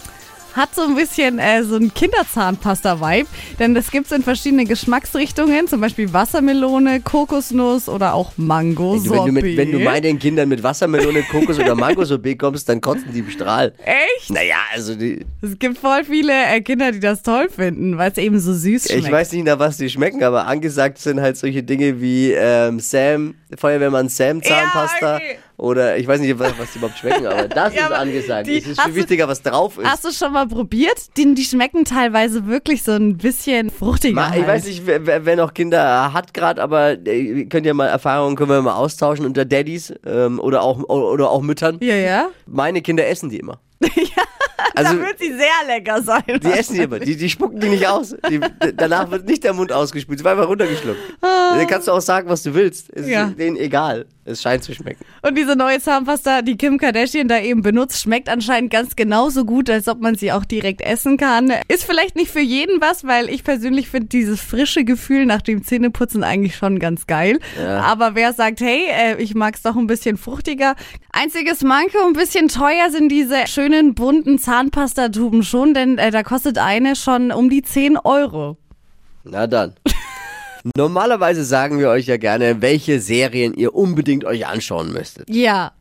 Hat 0.54 0.75
so 0.75 0.82
ein 0.82 0.94
bisschen 0.94 1.38
äh, 1.38 1.62
so 1.62 1.76
ein 1.76 1.92
Kinderzahnpasta-Vibe, 1.92 3.28
denn 3.58 3.75
das 3.75 3.90
gibt's 3.90 4.12
in 4.12 4.23
verschiedene 4.23 4.64
Geschmacksrichtungen, 4.64 5.66
zum 5.66 5.80
Beispiel 5.80 6.12
Wassermelone, 6.12 7.00
Kokosnuss 7.00 7.88
oder 7.88 8.14
auch 8.14 8.32
mango 8.37 8.94
Wenn 9.02 9.26
du, 9.26 9.32
mit, 9.32 9.56
wenn 9.56 9.73
du 9.73 9.78
meinen 9.80 10.18
Kindern 10.18 10.49
mit 10.49 10.62
Wassermelone, 10.62 11.23
Kokos 11.23 11.58
oder 11.58 11.75
Mangosorbet 11.75 12.38
kommst, 12.38 12.68
dann 12.68 12.80
kotzen 12.80 13.12
die 13.12 13.20
im 13.20 13.30
Strahl. 13.30 13.73
Echt? 13.84 14.30
Naja, 14.30 14.56
also 14.73 14.94
die, 14.94 15.25
Es 15.42 15.58
gibt 15.58 15.78
voll 15.78 16.04
viele 16.04 16.32
äh, 16.32 16.61
Kinder, 16.61 16.92
die 16.92 17.00
das 17.00 17.23
toll 17.23 17.49
finden, 17.49 17.99
weil 17.99 18.11
es 18.11 18.18
eben 18.18 18.38
so 18.38 18.52
süß 18.52 18.87
schmeckt. 18.87 19.04
ich 19.04 19.11
weiß 19.12 19.32
nicht, 19.32 19.44
nach 19.44 19.58
was 19.58 19.76
die 19.76 19.90
schmecken, 19.90 20.23
aber 20.23 20.46
angesagt 20.46 20.99
sind 20.99 21.20
halt 21.20 21.37
solche 21.37 21.62
Dinge 21.62 22.00
wie 22.00 22.32
ähm, 22.32 22.80
Sam, 22.80 23.34
Feuerwehrmann 23.56 24.08
Sam 24.08 24.42
Zahnpasta. 24.42 25.11
Ja, 25.11 25.16
okay. 25.16 25.38
Oder 25.56 25.96
ich 25.99 26.06
weiß 26.08 26.20
nicht, 26.20 26.37
was, 26.38 26.52
die 26.73 26.78
überhaupt 26.78 26.99
schmecken, 26.99 27.26
aber 27.28 27.46
das 27.46 27.75
Ja, 27.75 27.87
ist 27.87 27.92
angesagt. 27.92 28.46
die- 28.49 28.58
es 28.58 28.66
ist 28.66 28.80
viel 28.82 28.92
du- 28.92 28.96
wichtiger, 28.99 29.28
was 29.28 29.40
drauf 29.40 29.78
ist. 29.78 29.87
Hast 29.88 30.04
du 30.04 30.11
schon 30.11 30.32
mal 30.32 30.49
probiert? 30.49 31.16
Die, 31.16 31.32
die 31.34 31.44
schmecken 31.44 31.84
teilweise 31.84 32.46
wirklich 32.46 32.82
so 32.82 32.90
ein 32.92 33.16
bisschen 33.18 33.70
fruchtiger. 33.70 34.14
Ma, 34.16 34.28
ich 34.30 34.38
halt. 34.42 34.49
weiß 34.49 34.64
nicht, 34.66 34.82
wer, 34.84 35.25
wer 35.25 35.37
noch 35.37 35.54
Kinder 35.54 36.12
hat 36.12 36.34
gerade, 36.34 36.61
aber 36.61 36.92
äh, 37.06 37.44
könnt 37.44 37.66
ihr 37.66 37.75
mal 37.75 37.87
Erfahrungen, 37.87 38.34
können 38.34 38.50
wir 38.50 38.62
mal 38.62 38.75
austauschen 38.75 39.25
unter 39.26 39.44
Daddys 39.44 39.94
ähm, 40.04 40.40
oder, 40.40 40.62
auch, 40.62 40.80
oder 40.88 41.30
auch 41.30 41.40
Müttern. 41.42 41.78
Ja, 41.80 41.94
ja. 41.94 42.28
Meine 42.46 42.82
Kinder 42.82 43.06
essen 43.06 43.28
die 43.30 43.38
immer. 43.38 43.61
Also, 44.76 44.94
da 44.94 45.00
wird 45.02 45.18
sie 45.20 45.28
sehr 45.32 45.46
lecker 45.68 46.02
sein. 46.02 46.23
die 46.26 46.50
essen 46.50 46.75
die 46.75 46.80
immer. 46.82 46.99
Die, 46.99 47.16
die 47.16 47.30
spucken 47.30 47.61
die 47.61 47.68
nicht 47.68 47.87
aus. 47.87 48.16
Die, 48.28 48.40
danach 48.76 49.08
wird 49.08 49.25
nicht 49.26 49.44
der 49.44 49.52
Mund 49.52 49.70
ausgespült. 49.73 50.18
Es 50.18 50.25
war 50.25 50.32
einfach 50.32 50.49
runtergeschluckt. 50.49 50.99
Dann 51.20 51.64
kannst 51.68 51.87
du 51.87 51.92
auch 51.92 52.00
sagen, 52.00 52.28
was 52.28 52.42
du 52.42 52.54
willst. 52.54 52.90
Es 52.92 53.06
Ah. 53.06 53.08
Ja. 53.08 53.26
ist 53.28 53.38
denen 53.38 53.56
egal. 53.56 54.06
Es 54.26 54.40
scheint 54.40 54.64
zu 54.64 54.75
schmecken. 54.75 55.04
Und 55.21 55.37
diese 55.37 55.54
neue 55.54 55.81
Zahnpasta, 55.81 56.40
die 56.40 56.57
Kim 56.57 56.78
Kardashian 56.78 57.28
da 57.28 57.38
eben 57.40 57.61
benutzt, 57.61 58.00
schmeckt 58.00 58.31
anscheinend 58.31 58.71
ganz 58.71 58.97
genauso 58.97 59.45
gut, 59.45 59.69
als 59.69 59.87
ob 59.87 60.00
man 60.00 60.14
sie 60.14 60.33
auch 60.33 60.47
direkt 60.47 60.81
essen 60.81 61.19
kann. 61.19 61.52
Ist 61.69 61.85
vielleicht 61.85 62.16
nicht 62.16 62.31
für 62.31 62.40
jeden 62.40 62.81
was, 62.81 63.04
weil 63.04 63.28
ich 63.28 63.45
persönlich 63.45 63.90
finde 63.90 64.09
dieses 64.09 64.40
frische 64.40 64.85
Gefühl 64.85 65.26
nach 65.26 65.43
dem 65.43 65.62
Zähneputzen 65.62 66.25
eigentlich 66.25 66.57
schon 66.57 66.78
ganz 66.78 67.07
geil. 67.07 67.38
Aber 67.59 68.14
wer 68.14 68.33
sagt, 68.33 68.61
hey, 68.61 68.87
äh, 68.88 69.23
ich 69.23 69.35
mag's 69.35 69.62
doch 69.62 69.76
ein 69.76 69.87
bisschen 69.87 70.16
fruchtiger. 70.16 70.75
Einziges 71.12 71.62
Manko, 71.62 71.99
ein 72.07 72.14
bisschen 72.14 72.49
teuer 72.49 72.90
sind 72.90 73.11
diese 73.11 73.47
schönen 73.47 73.95
bunten 73.95 74.38
Zahnpastatuben 74.38 75.43
schon, 75.43 75.75
denn 75.75 75.99
äh, 75.99 76.11
da 76.11 76.23
kostet 76.23 76.57
eine 76.57 76.97
schon 76.97 77.31
um 77.31 77.50
die 77.50 77.62
10 77.62 77.99
Euro. 77.99 78.57
Na 79.25 79.47
dann. 79.47 79.75
Normalerweise 80.76 81.44
sagen 81.44 81.78
wir 81.78 81.90
euch 81.90 82.06
ja 82.06 82.16
gerne, 82.16 82.62
welche 82.62 82.99
Serien 82.99 83.52
ihr 83.52 83.75
unbedingt 83.75 84.25
euch 84.25 84.47
anschauen 84.47 84.92
müsstet. 84.92 85.28
Ja. 85.28 85.73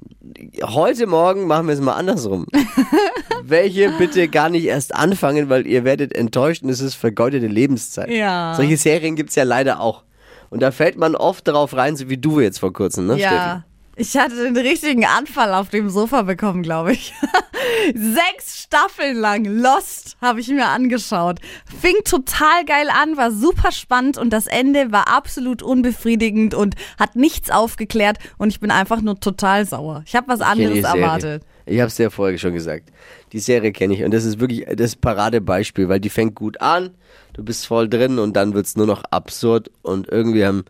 Heute 0.61 1.07
Morgen 1.07 1.47
machen 1.47 1.67
wir 1.67 1.73
es 1.73 1.79
mal 1.79 1.93
andersrum. 1.93 2.45
welche 3.43 3.91
bitte 3.97 4.27
gar 4.27 4.49
nicht 4.49 4.65
erst 4.65 4.93
anfangen, 4.93 5.49
weil 5.49 5.67
ihr 5.67 5.85
werdet 5.85 6.13
enttäuscht 6.13 6.63
und 6.63 6.69
es 6.69 6.81
ist 6.81 6.95
vergeudete 6.95 7.47
Lebenszeit. 7.47 8.09
Ja. 8.09 8.55
Solche 8.55 8.75
Serien 8.75 9.15
gibt's 9.15 9.35
ja 9.35 9.43
leider 9.43 9.79
auch. 9.79 10.03
Und 10.49 10.61
da 10.61 10.71
fällt 10.71 10.97
man 10.97 11.15
oft 11.15 11.47
darauf 11.47 11.75
rein, 11.75 11.95
so 11.95 12.09
wie 12.09 12.17
du 12.17 12.41
jetzt 12.41 12.59
vor 12.59 12.73
kurzem, 12.73 13.07
ne, 13.07 13.17
Steffi? 13.17 13.33
Ja. 13.33 13.63
Ich 13.95 14.17
hatte 14.17 14.35
den 14.35 14.57
richtigen 14.57 15.05
Anfall 15.05 15.53
auf 15.53 15.69
dem 15.69 15.87
Sofa 15.87 16.23
bekommen, 16.23 16.63
glaube 16.63 16.93
ich. 16.93 17.13
Sechs 17.93 18.63
Staffeln 18.63 19.17
lang 19.17 19.45
Lost 19.45 20.17
habe 20.19 20.39
ich 20.39 20.47
mir 20.47 20.65
angeschaut. 20.65 21.39
Fing 21.79 21.95
total 22.03 22.65
geil 22.65 22.87
an, 22.89 23.17
war 23.17 23.31
super 23.31 23.71
spannend 23.71 24.17
und 24.17 24.31
das 24.31 24.47
Ende 24.47 24.91
war 24.91 25.07
absolut 25.09 25.61
unbefriedigend 25.61 26.55
und 26.55 26.75
hat 26.97 27.15
nichts 27.15 27.51
aufgeklärt 27.51 28.17
und 28.39 28.49
ich 28.49 28.59
bin 28.59 28.71
einfach 28.71 29.01
nur 29.01 29.19
total 29.19 29.65
sauer. 29.67 30.03
Ich 30.07 30.15
habe 30.15 30.27
was 30.27 30.41
anderes 30.41 30.83
erwartet. 30.83 31.43
Ich 31.67 31.79
habe 31.79 31.87
es 31.87 31.97
ja 31.99 32.09
vorher 32.09 32.37
schon 32.39 32.53
gesagt. 32.53 32.89
Die 33.31 33.39
Serie 33.39 33.71
kenne 33.71 33.93
ich 33.93 34.03
und 34.03 34.11
das 34.11 34.25
ist 34.25 34.39
wirklich 34.39 34.65
das 34.75 34.95
Paradebeispiel, 34.95 35.87
weil 35.87 35.99
die 35.99 36.09
fängt 36.09 36.33
gut 36.33 36.59
an, 36.61 36.89
du 37.33 37.43
bist 37.43 37.67
voll 37.67 37.87
drin 37.87 38.17
und 38.17 38.35
dann 38.35 38.55
wird's 38.55 38.75
nur 38.75 38.87
noch 38.87 39.03
absurd 39.11 39.69
und 39.83 40.09
irgendwie 40.09 40.45
haben 40.45 40.65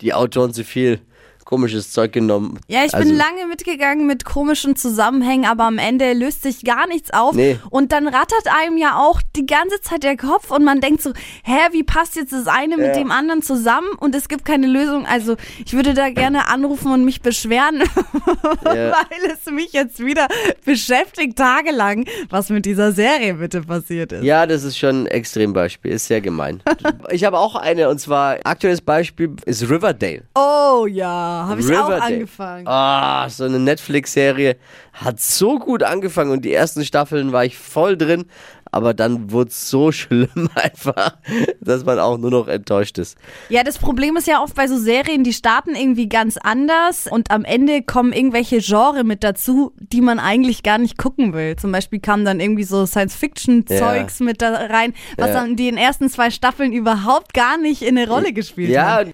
die 0.00 0.14
Autoren 0.14 0.52
zu 0.54 0.62
viel 0.62 1.00
komisches 1.48 1.92
Zeug 1.92 2.12
genommen. 2.12 2.60
Ja, 2.68 2.84
ich 2.84 2.92
Also- 2.94 3.08
bin 3.08 3.16
lange 3.16 3.46
mitgegangen 3.48 4.06
mit 4.06 4.26
komischen 4.26 4.76
Zusammenhängen, 4.76 5.46
aber 5.46 5.64
am 5.64 5.78
Ende 5.78 6.12
löst 6.12 6.42
sich 6.42 6.62
gar 6.62 6.86
nichts 6.86 7.10
auf. 7.10 7.34
Nee. 7.34 7.58
Und 7.70 7.90
dann 7.90 8.06
rattert 8.06 8.44
einem 8.62 8.76
ja 8.76 8.98
auch 8.98 9.22
die 9.34 9.46
ganze 9.46 9.80
Zeit 9.80 10.02
der 10.02 10.18
Kopf 10.18 10.50
und 10.50 10.62
man 10.62 10.82
denkt 10.82 11.00
so, 11.00 11.12
hä, 11.44 11.56
wie 11.72 11.82
passt 11.84 12.16
jetzt 12.16 12.32
das 12.34 12.46
eine 12.48 12.76
mit 12.76 12.94
dem 12.96 13.10
anderen 13.10 13.40
zusammen? 13.40 13.88
Und 13.98 14.14
es 14.14 14.28
gibt 14.28 14.44
keine 14.44 14.66
Lösung. 14.66 15.06
Also 15.06 15.36
ich 15.64 15.72
würde 15.72 15.94
da 15.94 16.10
gerne 16.10 16.48
anrufen 16.48 16.92
und 16.92 17.06
mich 17.06 17.22
beschweren, 17.22 17.82
Ja. 18.64 18.92
weil 18.92 19.32
es 19.32 19.50
mich 19.50 19.72
jetzt 19.72 20.00
wieder 20.04 20.28
beschäftigt 20.66 21.36
tagelang, 21.38 22.04
was 22.28 22.50
mit 22.50 22.66
dieser 22.66 22.92
Serie 22.92 23.34
bitte 23.34 23.62
passiert 23.62 24.12
ist. 24.12 24.22
Ja, 24.22 24.44
das 24.46 24.64
ist 24.64 24.76
schon 24.76 25.04
ein 25.04 25.06
Extrembeispiel, 25.06 25.92
ist 25.92 26.06
sehr 26.08 26.20
gemein. 26.20 26.62
ich 27.10 27.24
habe 27.24 27.38
auch 27.38 27.54
eine 27.56 27.88
und 27.88 27.98
zwar 28.00 28.36
aktuelles 28.44 28.82
Beispiel 28.82 29.34
ist 29.46 29.62
Riverdale. 29.70 30.24
Oh 30.34 30.86
ja, 30.86 31.37
habe 31.46 31.60
ich 31.60 31.76
auch 31.76 31.88
angefangen. 31.90 32.66
Ah, 32.66 33.28
so 33.28 33.44
eine 33.44 33.58
Netflix-Serie 33.58 34.56
hat 34.92 35.20
so 35.20 35.58
gut 35.58 35.82
angefangen 35.82 36.30
und 36.32 36.44
die 36.44 36.52
ersten 36.52 36.84
Staffeln 36.84 37.32
war 37.32 37.44
ich 37.44 37.56
voll 37.56 37.96
drin, 37.96 38.24
aber 38.70 38.92
dann 38.94 39.30
wurde 39.30 39.50
es 39.50 39.70
so 39.70 39.92
schlimm 39.92 40.50
einfach, 40.54 41.16
dass 41.60 41.84
man 41.84 41.98
auch 41.98 42.18
nur 42.18 42.30
noch 42.30 42.48
enttäuscht 42.48 42.98
ist. 42.98 43.16
Ja, 43.48 43.62
das 43.62 43.78
Problem 43.78 44.16
ist 44.16 44.26
ja 44.26 44.42
oft 44.42 44.54
bei 44.54 44.66
so 44.66 44.76
Serien, 44.76 45.22
die 45.24 45.32
starten 45.32 45.74
irgendwie 45.74 46.08
ganz 46.08 46.36
anders 46.36 47.06
und 47.06 47.30
am 47.30 47.44
Ende 47.44 47.82
kommen 47.82 48.12
irgendwelche 48.12 48.58
Genre 48.58 49.04
mit 49.04 49.22
dazu, 49.24 49.72
die 49.78 50.00
man 50.00 50.18
eigentlich 50.18 50.62
gar 50.62 50.78
nicht 50.78 50.98
gucken 50.98 51.32
will. 51.32 51.56
Zum 51.56 51.70
Beispiel 51.72 52.00
kam 52.00 52.24
dann 52.24 52.40
irgendwie 52.40 52.64
so 52.64 52.84
Science-Fiction-Zeugs 52.84 54.20
mit 54.20 54.42
da 54.42 54.52
rein, 54.52 54.92
was 55.16 55.28
Ja. 55.28 55.32
dann 55.34 55.56
die 55.56 55.68
in 55.68 55.76
den 55.76 55.84
ersten 55.84 56.08
zwei 56.10 56.30
Staffeln 56.30 56.72
überhaupt 56.72 57.34
gar 57.34 57.56
nicht 57.58 57.82
in 57.82 57.96
eine 57.96 58.08
Rolle 58.08 58.32
gespielt 58.32 58.70
Ja, 58.70 58.96
hat. 58.96 59.08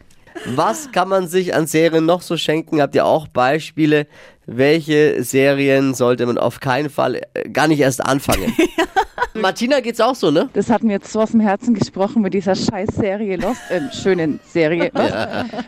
Was 0.46 0.90
kann 0.92 1.08
man 1.08 1.28
sich 1.28 1.54
an 1.54 1.66
Serien 1.66 2.06
noch 2.06 2.22
so 2.22 2.36
schenken? 2.36 2.80
Habt 2.80 2.94
ihr 2.94 3.04
auch 3.04 3.28
Beispiele? 3.28 4.06
Welche 4.46 5.22
Serien 5.22 5.94
sollte 5.94 6.26
man 6.26 6.38
auf 6.38 6.60
keinen 6.60 6.90
Fall 6.90 7.22
äh, 7.34 7.48
gar 7.48 7.68
nicht 7.68 7.80
erst 7.80 8.04
anfangen? 8.04 8.54
Martina 9.34 9.80
geht's 9.80 10.00
auch 10.00 10.14
so, 10.14 10.30
ne? 10.30 10.48
Das 10.52 10.70
hat 10.70 10.84
mir 10.84 10.92
jetzt 10.92 11.12
so 11.12 11.20
aus 11.20 11.32
dem 11.32 11.40
Herzen 11.40 11.74
gesprochen 11.74 12.22
mit 12.22 12.34
dieser 12.34 12.54
Scheißserie 12.54 13.36
Lost, 13.36 13.60
äh, 13.68 13.80
schönen 13.92 14.38
Serie 14.46 14.90
Lost. 14.94 15.14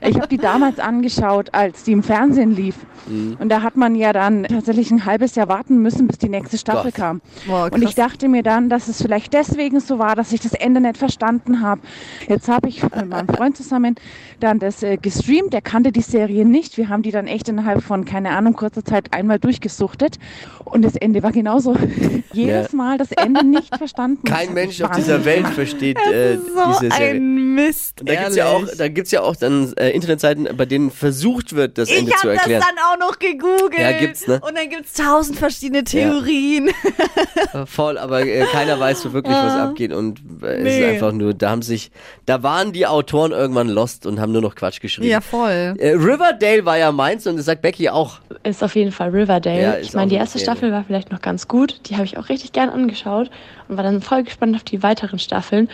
Ich 0.02 0.14
habe 0.14 0.28
die 0.28 0.36
damals 0.36 0.78
angeschaut, 0.78 1.52
als 1.52 1.82
die 1.82 1.92
im 1.92 2.04
Fernsehen 2.04 2.54
lief. 2.54 2.76
Mhm. 3.08 3.36
Und 3.40 3.48
da 3.48 3.62
hat 3.62 3.76
man 3.76 3.96
ja 3.96 4.12
dann 4.12 4.44
tatsächlich 4.44 4.90
ein 4.92 5.04
halbes 5.04 5.34
Jahr 5.34 5.48
warten 5.48 5.78
müssen, 5.82 6.06
bis 6.06 6.18
die 6.18 6.28
nächste 6.28 6.58
Staffel 6.58 6.92
Gott. 6.92 6.94
kam. 6.94 7.20
Boah, 7.46 7.68
Und 7.72 7.82
ich 7.82 7.94
dachte 7.96 8.28
mir 8.28 8.44
dann, 8.44 8.68
dass 8.68 8.86
es 8.86 9.02
vielleicht 9.02 9.32
deswegen 9.32 9.80
so 9.80 9.98
war, 9.98 10.14
dass 10.14 10.32
ich 10.32 10.40
das 10.40 10.52
Ende 10.52 10.80
nicht 10.80 10.96
verstanden 10.96 11.60
habe. 11.60 11.80
Jetzt 12.28 12.48
habe 12.48 12.68
ich 12.68 12.82
mit 12.82 13.08
meinem 13.08 13.28
Freund 13.28 13.56
zusammen 13.56 13.96
dann 14.38 14.60
das 14.60 14.82
äh, 14.84 14.96
gestreamt. 14.96 15.52
Der 15.52 15.62
kannte 15.62 15.90
die 15.90 16.02
Serie 16.02 16.44
nicht. 16.44 16.76
Wir 16.76 16.88
haben 16.88 17.02
die 17.02 17.10
dann 17.10 17.26
echt 17.26 17.48
innerhalb 17.48 17.82
von, 17.82 18.04
keine 18.04 18.30
Ahnung, 18.30 18.54
kurzer 18.66 18.84
Zeit 18.84 19.12
einmal 19.12 19.38
durchgesuchtet. 19.38 20.16
Und 20.64 20.82
das 20.82 20.96
Ende 20.96 21.22
war 21.22 21.32
genauso. 21.32 21.76
Jedes 22.32 22.72
Mal 22.72 22.98
das 22.98 23.12
Ende 23.12 23.44
nicht 23.44 23.76
verstanden. 23.76 24.24
Kein 24.24 24.52
Mensch 24.54 24.82
auf 24.82 24.90
dieser 24.92 25.24
Welt 25.24 25.46
versteht 25.48 25.98
äh, 25.98 26.36
so 26.36 26.42
diese 26.80 26.90
Serie. 26.94 27.10
ein 27.14 27.54
Mist. 27.54 28.02
Da 28.04 28.14
gibt's 28.16 28.36
ja 28.36 28.46
auch, 28.48 28.64
da 28.76 28.88
gibt's 28.88 29.10
ja 29.12 29.22
auch 29.22 29.36
dann 29.36 29.72
äh, 29.74 29.90
Internetseiten, 29.90 30.48
bei 30.56 30.66
denen 30.66 30.90
versucht 30.90 31.54
wird, 31.54 31.78
das 31.78 31.88
Ende 31.88 32.10
ich 32.10 32.16
zu 32.16 32.22
habe 32.24 32.34
das 32.34 32.38
erklären. 32.42 32.62
dann 32.66 32.84
auch 33.02 33.08
noch 33.08 33.18
gegoogelt. 33.18 33.78
Ja, 33.78 33.92
gibt's, 33.92 34.26
ne? 34.26 34.40
Und 34.46 34.56
dann 34.58 34.68
gibt's 34.68 34.94
tausend 34.94 35.38
verschiedene 35.38 35.84
Theorien. 35.84 36.70
Voll, 37.66 37.96
aber 37.98 38.26
äh, 38.26 38.44
keiner 38.52 38.78
weiß 38.78 39.02
so 39.02 39.12
wirklich, 39.12 39.34
was 39.36 39.52
abgeht 39.54 39.92
und 39.92 40.20
äh, 40.42 40.46
es 40.46 40.58
ist 40.58 40.64
Nee. 40.80 40.84
einfach 40.86 41.12
nur, 41.12 41.32
da 41.34 41.50
haben 41.50 41.62
sich, 41.62 41.90
da 42.26 42.42
waren 42.42 42.72
die 42.72 42.86
Autoren 42.86 43.32
irgendwann 43.32 43.68
lost 43.68 44.06
und 44.06 44.20
haben 44.20 44.32
nur 44.32 44.42
noch 44.42 44.54
Quatsch 44.54 44.80
geschrieben. 44.80 45.08
Ja, 45.08 45.20
voll. 45.20 45.74
Äh, 45.78 45.90
Riverdale 45.92 46.64
war 46.64 46.76
ja 46.76 46.92
meins 46.92 47.26
und 47.26 47.36
das 47.36 47.46
sagt 47.46 47.62
Becky 47.62 47.88
auch. 47.88 48.18
Ist 48.56 48.62
auf 48.62 48.74
jeden 48.76 48.92
Fall 48.92 49.10
Riverdale. 49.10 49.62
Ja, 49.62 49.78
ich 49.78 49.92
meine, 49.94 50.08
die 50.10 50.16
erste 50.16 50.38
Serie. 50.38 50.52
Staffel 50.52 50.72
war 50.72 50.84
vielleicht 50.84 51.10
noch 51.12 51.20
ganz 51.22 51.48
gut. 51.48 51.80
Die 51.88 51.94
habe 51.94 52.04
ich 52.04 52.18
auch 52.18 52.28
richtig 52.28 52.52
gern 52.52 52.68
angeschaut 52.70 53.30
und 53.68 53.76
war 53.76 53.84
dann 53.84 54.02
voll 54.02 54.22
gespannt 54.24 54.56
auf 54.56 54.64
die 54.64 54.82
weiteren 54.82 55.18
Staffeln. 55.18 55.68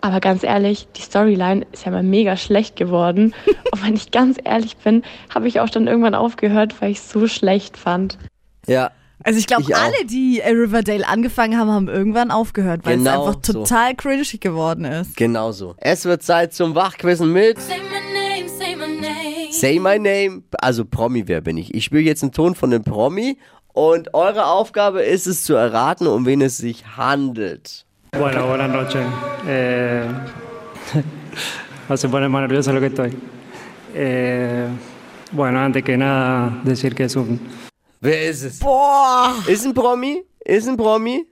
Aber 0.00 0.20
ganz 0.20 0.42
ehrlich, 0.42 0.86
die 0.96 1.00
Storyline 1.02 1.64
ist 1.72 1.86
ja 1.86 1.90
mal 1.90 2.02
mega 2.02 2.36
schlecht 2.36 2.76
geworden. 2.76 3.34
und 3.72 3.84
wenn 3.86 3.94
ich 3.94 4.10
ganz 4.10 4.38
ehrlich 4.44 4.76
bin, 4.76 5.02
habe 5.34 5.48
ich 5.48 5.60
auch 5.60 5.70
dann 5.70 5.86
irgendwann 5.86 6.14
aufgehört, 6.14 6.74
weil 6.80 6.90
ich 6.90 6.98
es 6.98 7.10
so 7.10 7.26
schlecht 7.26 7.76
fand. 7.78 8.18
Ja, 8.66 8.90
Also 9.22 9.38
ich 9.38 9.46
glaube, 9.46 9.64
alle, 9.74 10.04
die 10.06 10.40
äh, 10.40 10.50
Riverdale 10.50 11.06
angefangen 11.08 11.58
haben, 11.58 11.70
haben 11.70 11.88
irgendwann 11.88 12.30
aufgehört, 12.30 12.80
weil 12.84 12.98
Genau 12.98 13.22
es 13.22 13.28
einfach 13.28 13.40
so. 13.46 13.52
total 13.64 13.94
cringy 13.94 14.24
geworden 14.38 14.84
ist. 14.84 15.16
genau 15.16 15.52
so. 15.52 15.74
Es 15.78 16.04
wird 16.04 16.22
Zeit 16.22 16.52
zum 16.52 16.74
Wachquissen 16.74 17.32
mit 17.32 17.56
Say 19.54 19.78
My 19.78 19.98
Name, 19.98 20.42
also 20.60 20.84
Promi, 20.84 21.28
wer 21.28 21.40
bin 21.40 21.56
ich? 21.56 21.72
Ich 21.74 21.84
spiele 21.84 22.02
jetzt 22.02 22.22
einen 22.24 22.32
Ton 22.32 22.56
von 22.56 22.72
einem 22.72 22.82
Promi 22.82 23.38
und 23.72 24.12
eure 24.12 24.46
Aufgabe 24.46 25.02
ist 25.02 25.28
es 25.28 25.44
zu 25.44 25.54
erraten, 25.54 26.08
um 26.08 26.26
wen 26.26 26.40
es 26.40 26.56
sich 26.56 26.84
handelt. 26.96 27.86
Bueno, 28.10 28.48
buenas 28.48 28.70
noches. 28.70 29.06
Eh, 29.46 30.06
no 31.88 31.96
se 31.96 32.08
pone 32.08 32.28
más 32.28 32.42
nervioso 32.42 32.72
lo 32.72 32.80
que 32.80 32.86
estoy. 32.86 33.12
Eh, 33.94 34.66
bueno, 35.30 35.60
antes 35.60 35.84
que 35.84 35.96
nada, 35.96 36.60
decir 36.64 36.94
que 36.94 37.04
es 37.04 37.14
un, 37.14 37.38
Wer 38.00 38.30
ist 38.30 38.42
es? 38.42 38.58
Boah! 38.58 39.34
Ist 39.46 39.64
ein 39.64 39.72
Promi? 39.72 40.24
Ist 40.44 40.68
ein 40.68 40.76
Promi? 40.76 41.26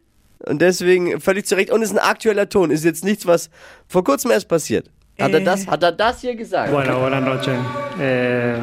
und 0.46 0.60
deswegen 0.60 1.20
völlig 1.20 1.46
zurecht. 1.46 1.70
Und 1.70 1.82
ist 1.82 1.92
ein 1.92 1.98
aktueller 1.98 2.48
Ton, 2.48 2.70
ist 2.70 2.84
jetzt 2.84 3.04
nichts, 3.04 3.26
was 3.26 3.50
vor 3.88 4.04
kurzem 4.04 4.30
erst 4.30 4.48
passiert. 4.48 4.90
Hat 5.22 5.32
er 5.32 5.40
Äh. 5.40 5.44
das, 5.44 5.66
hat 5.66 5.82
er 5.82 5.92
das 5.92 6.20
hier 6.20 6.34
gesagt? 6.36 6.70
Bueno, 6.72 6.98
buenas 7.00 7.22
noches. 7.24 7.54
Eh, 8.00 8.56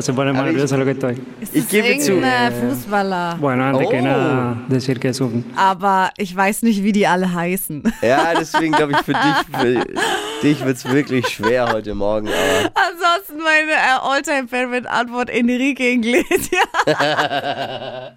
se 0.00 0.12
pone 0.12 0.32
nervioso 0.32 0.76
lo 0.76 0.84
que 0.84 0.90
estoy. 0.92 1.14
Ich 1.52 1.68
gebe 1.68 1.98
zu. 2.00 2.20
Fußballer? 2.60 3.36
Bueno, 3.38 3.64
antes 3.64 3.88
que 3.88 3.98
Oh. 4.00 4.02
nada, 4.04 4.56
decir 4.68 4.98
que 4.98 5.08
es 5.08 5.20
un 5.20 5.44
Aber 5.56 6.10
ich 6.16 6.34
weiß 6.34 6.62
nicht, 6.64 6.82
wie 6.82 6.92
die 6.92 7.06
alle 7.06 7.32
heißen. 7.32 7.82
Ja, 8.02 8.34
deswegen 8.38 8.72
glaube 8.72 8.92
ich, 8.92 8.98
für 8.98 9.12
dich, 9.12 9.58
für 9.60 9.86
dich 10.44 10.64
wird 10.64 10.76
es 10.76 10.84
wirklich 10.88 11.26
schwer 11.28 11.72
heute 11.72 11.94
Morgen. 11.94 12.28
Aber 12.28 12.70
Ansonsten 12.74 13.38
meine 13.42 13.72
äh, 13.72 13.98
Alltime-Favorite-Antwort 14.02 15.30
Enrique 15.30 15.80
Iglesias. 15.80 16.50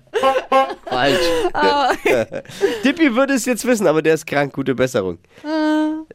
falsch. 0.85 1.19
Aber 1.53 1.91
Dippi 2.83 3.15
würde 3.15 3.33
es 3.33 3.45
jetzt 3.45 3.65
wissen, 3.65 3.87
aber 3.87 4.01
der 4.01 4.13
ist 4.15 4.25
krank. 4.27 4.53
Gute 4.53 4.75
Besserung. 4.75 5.17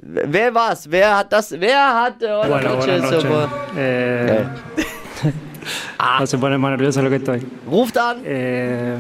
Wer 0.01 0.55
war's? 0.55 0.91
Wer 0.91 1.17
hat 1.19 1.33
das? 1.33 1.53
Wer 1.59 1.95
hat 2.03 2.23
äh, 2.23 2.27
Bueno, 2.49 2.77
buenas 2.77 3.01
noches. 3.11 3.23
super- 3.23 3.49
Eh, 3.77 4.45
no 6.21 6.27
se 6.27 6.37
pone 6.39 6.59
más 6.59 6.71
nervioso 6.71 7.01
lo 7.03 7.09
que 7.11 7.17
estoy. 7.17 7.41
Ruft 7.71 7.97
an. 7.97 8.17
Eh, 8.25 8.97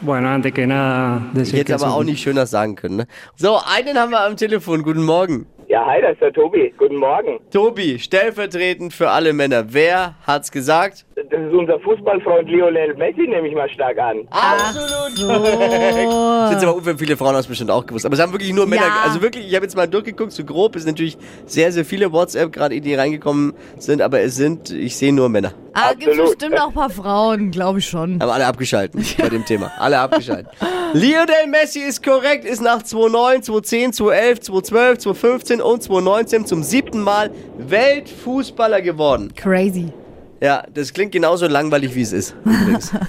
bueno, 0.00 0.28
antes 0.28 0.52
que 0.52 0.66
nada, 0.66 1.22
es 1.36 1.54
aber 1.70 1.94
auch 1.94 2.02
nicht 2.02 2.20
schöner 2.20 2.44
sagen 2.46 2.74
können. 2.74 2.96
Ne? 2.96 3.06
So, 3.36 3.60
einen 3.64 3.96
haben 3.96 4.10
wir 4.10 4.20
am 4.20 4.36
Telefon. 4.36 4.82
Guten 4.82 5.04
Morgen. 5.04 5.46
Ja, 5.72 5.86
hi, 5.86 6.02
das 6.02 6.12
ist 6.12 6.20
der 6.20 6.34
Tobi. 6.34 6.70
Guten 6.76 6.96
Morgen. 6.96 7.40
Tobi, 7.50 7.98
stellvertretend 7.98 8.92
für 8.92 9.08
alle 9.08 9.32
Männer. 9.32 9.72
Wer 9.72 10.16
hat's 10.26 10.52
gesagt? 10.52 11.06
Das 11.32 11.40
ist 11.40 11.54
unser 11.54 11.80
Fußballfreund 11.80 12.46
Lionel 12.50 12.94
Messi, 12.96 13.22
nehme 13.22 13.48
ich 13.48 13.54
mal 13.54 13.66
stark 13.70 13.98
an. 13.98 14.28
Absolut. 14.28 15.30
Das 15.30 16.50
sind 16.50 16.62
aber 16.62 16.74
ungefähr 16.74 16.98
viele 16.98 17.16
Frauen 17.16 17.34
aus 17.34 17.46
bestimmt 17.46 17.70
auch 17.70 17.86
gewusst. 17.86 18.04
Aber 18.04 18.14
es 18.14 18.20
haben 18.20 18.32
wirklich 18.32 18.52
nur 18.52 18.66
Männer. 18.66 18.82
Ja. 18.82 19.04
Also 19.04 19.22
wirklich, 19.22 19.48
ich 19.48 19.54
habe 19.54 19.64
jetzt 19.64 19.74
mal 19.74 19.88
durchgeguckt, 19.88 20.32
so 20.32 20.44
grob 20.44 20.76
ist 20.76 20.86
natürlich 20.86 21.16
sehr, 21.46 21.72
sehr 21.72 21.86
viele 21.86 22.12
WhatsApp 22.12 22.52
gerade, 22.52 22.78
die 22.78 22.94
reingekommen 22.94 23.54
sind, 23.78 24.02
aber 24.02 24.20
es 24.20 24.36
sind, 24.36 24.70
ich 24.72 24.94
sehe 24.94 25.10
nur 25.10 25.30
Männer. 25.30 25.54
ah, 25.72 25.94
gibt 25.94 26.10
Absolut. 26.10 26.38
bestimmt 26.38 26.60
auch 26.60 26.68
ein 26.68 26.74
paar 26.74 26.90
Frauen, 26.90 27.50
glaube 27.50 27.78
ich 27.78 27.86
schon. 27.86 28.20
Haben 28.20 28.30
alle 28.30 28.46
abgeschalten 28.46 29.02
bei 29.18 29.30
dem 29.30 29.46
Thema. 29.46 29.72
Alle 29.78 30.00
abgeschalten. 30.00 30.50
Lionel 30.92 31.46
Messi 31.48 31.80
ist 31.80 32.04
korrekt, 32.04 32.44
ist 32.44 32.60
nach 32.60 32.82
2009, 32.82 33.42
2010, 33.44 33.92
2011, 33.94 34.40
2012, 34.40 34.98
2015 34.98 35.60
und 35.62 35.82
2019 35.82 36.44
zum 36.44 36.62
siebten 36.62 37.00
Mal 37.00 37.30
Weltfußballer 37.56 38.82
geworden. 38.82 39.32
Crazy. 39.34 39.94
Ja, 40.42 40.64
das 40.74 40.92
klingt 40.92 41.12
genauso 41.12 41.46
langweilig, 41.46 41.94
wie 41.94 42.02
es 42.02 42.12
ist. 42.12 42.36
Übrigens. 42.44 42.92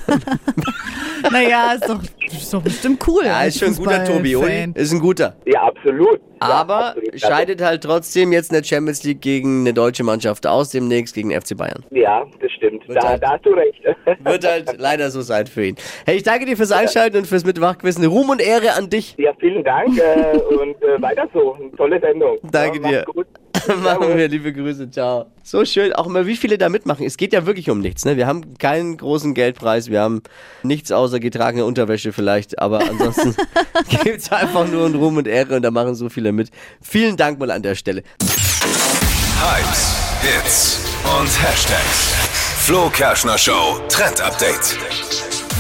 Naja, 1.31 1.71
ist 1.73 1.87
doch, 1.89 2.01
ist 2.25 2.53
doch 2.53 2.61
bestimmt 2.61 3.01
cool. 3.07 3.23
Ja, 3.25 3.43
ist 3.43 3.57
schon 3.57 3.69
ein 3.69 3.75
guter 3.75 4.03
Tobi, 4.03 4.35
oder? 4.35 4.75
Ist 4.75 4.91
ein 4.91 4.99
guter. 4.99 5.35
Ja, 5.45 5.63
absolut. 5.63 6.19
Ja, 6.41 6.47
Aber 6.49 6.87
absolut. 6.89 7.21
scheidet 7.21 7.61
halt 7.61 7.81
trotzdem 7.83 8.33
jetzt 8.33 8.51
in 8.51 8.57
der 8.57 8.63
Champions 8.63 9.03
League 9.03 9.21
gegen 9.21 9.61
eine 9.61 9.73
deutsche 9.73 10.03
Mannschaft 10.03 10.45
aus, 10.45 10.69
demnächst 10.71 11.15
gegen 11.15 11.31
FC 11.31 11.55
Bayern. 11.55 11.85
Ja, 11.91 12.25
das 12.41 12.51
stimmt. 12.51 12.85
Wird 12.89 13.01
Da, 13.01 13.07
halt- 13.07 13.23
da 13.23 13.31
hast 13.31 13.45
du 13.45 13.51
recht. 13.51 13.81
Wird 14.25 14.45
halt 14.45 14.75
leider 14.77 15.09
so 15.11 15.21
sein 15.21 15.47
für 15.47 15.65
ihn. 15.65 15.75
Hey, 16.05 16.17
ich 16.17 16.23
danke 16.23 16.45
dir 16.45 16.57
fürs 16.57 16.73
Einschalten 16.73 17.17
und 17.17 17.25
fürs 17.25 17.45
Mitwachquissen. 17.45 18.03
Ruhm 18.05 18.29
und 18.29 18.41
Ehre 18.41 18.73
an 18.73 18.89
dich. 18.89 19.15
Ja, 19.17 19.31
vielen 19.39 19.63
Dank 19.63 19.97
äh, 19.97 20.37
und 20.37 20.75
äh, 20.83 21.01
weiter 21.01 21.27
so. 21.33 21.53
Eine 21.53 21.71
tolle 21.71 21.99
Sendung. 22.01 22.37
Danke 22.43 22.81
ja, 22.81 22.89
dir. 22.89 23.05
Gut. 23.05 23.27
Machen 23.83 24.17
wir, 24.17 24.27
liebe 24.27 24.51
Grüße, 24.51 24.89
ciao. 24.89 25.27
So 25.43 25.63
schön, 25.65 25.93
auch 25.93 26.07
mal 26.07 26.25
wie 26.25 26.36
viele 26.36 26.57
da 26.57 26.69
mitmachen. 26.69 27.05
Es 27.05 27.17
geht 27.17 27.33
ja 27.33 27.45
wirklich 27.45 27.69
um 27.69 27.79
nichts, 27.79 28.05
ne? 28.05 28.17
Wir 28.17 28.27
haben 28.27 28.57
keinen 28.57 28.98
großen 28.98 29.33
Geldpreis, 29.33 29.89
wir 29.89 30.01
haben 30.01 30.22
nichts 30.63 30.91
außer 30.91 31.19
getragene 31.19 31.65
Unterwäsche 31.65 32.13
vielleicht, 32.13 32.60
aber 32.60 32.79
ansonsten 32.79 33.36
gibt's 34.03 34.31
einfach 34.31 34.67
nur 34.67 34.86
ein 34.86 34.95
Ruhm 34.95 35.17
und 35.17 35.27
Ehre 35.27 35.55
und 35.55 35.62
da 35.62 35.72
machen 35.72 35.95
so 35.95 36.10
viele 36.10 36.31
mit. 36.31 36.50
Vielen 36.81 37.17
Dank 37.17 37.39
mal 37.39 37.51
an 37.51 37.62
der 37.62 37.75
Stelle. 37.75 38.03
Hypes, 39.39 39.98
Hits 40.22 40.79
und 41.19 41.27
Hashtags. 41.43 42.13
Flo 42.65 42.89
Kerschner 42.89 43.38
Show 43.38 43.79
Trend 43.89 44.22
Update. 44.22 44.77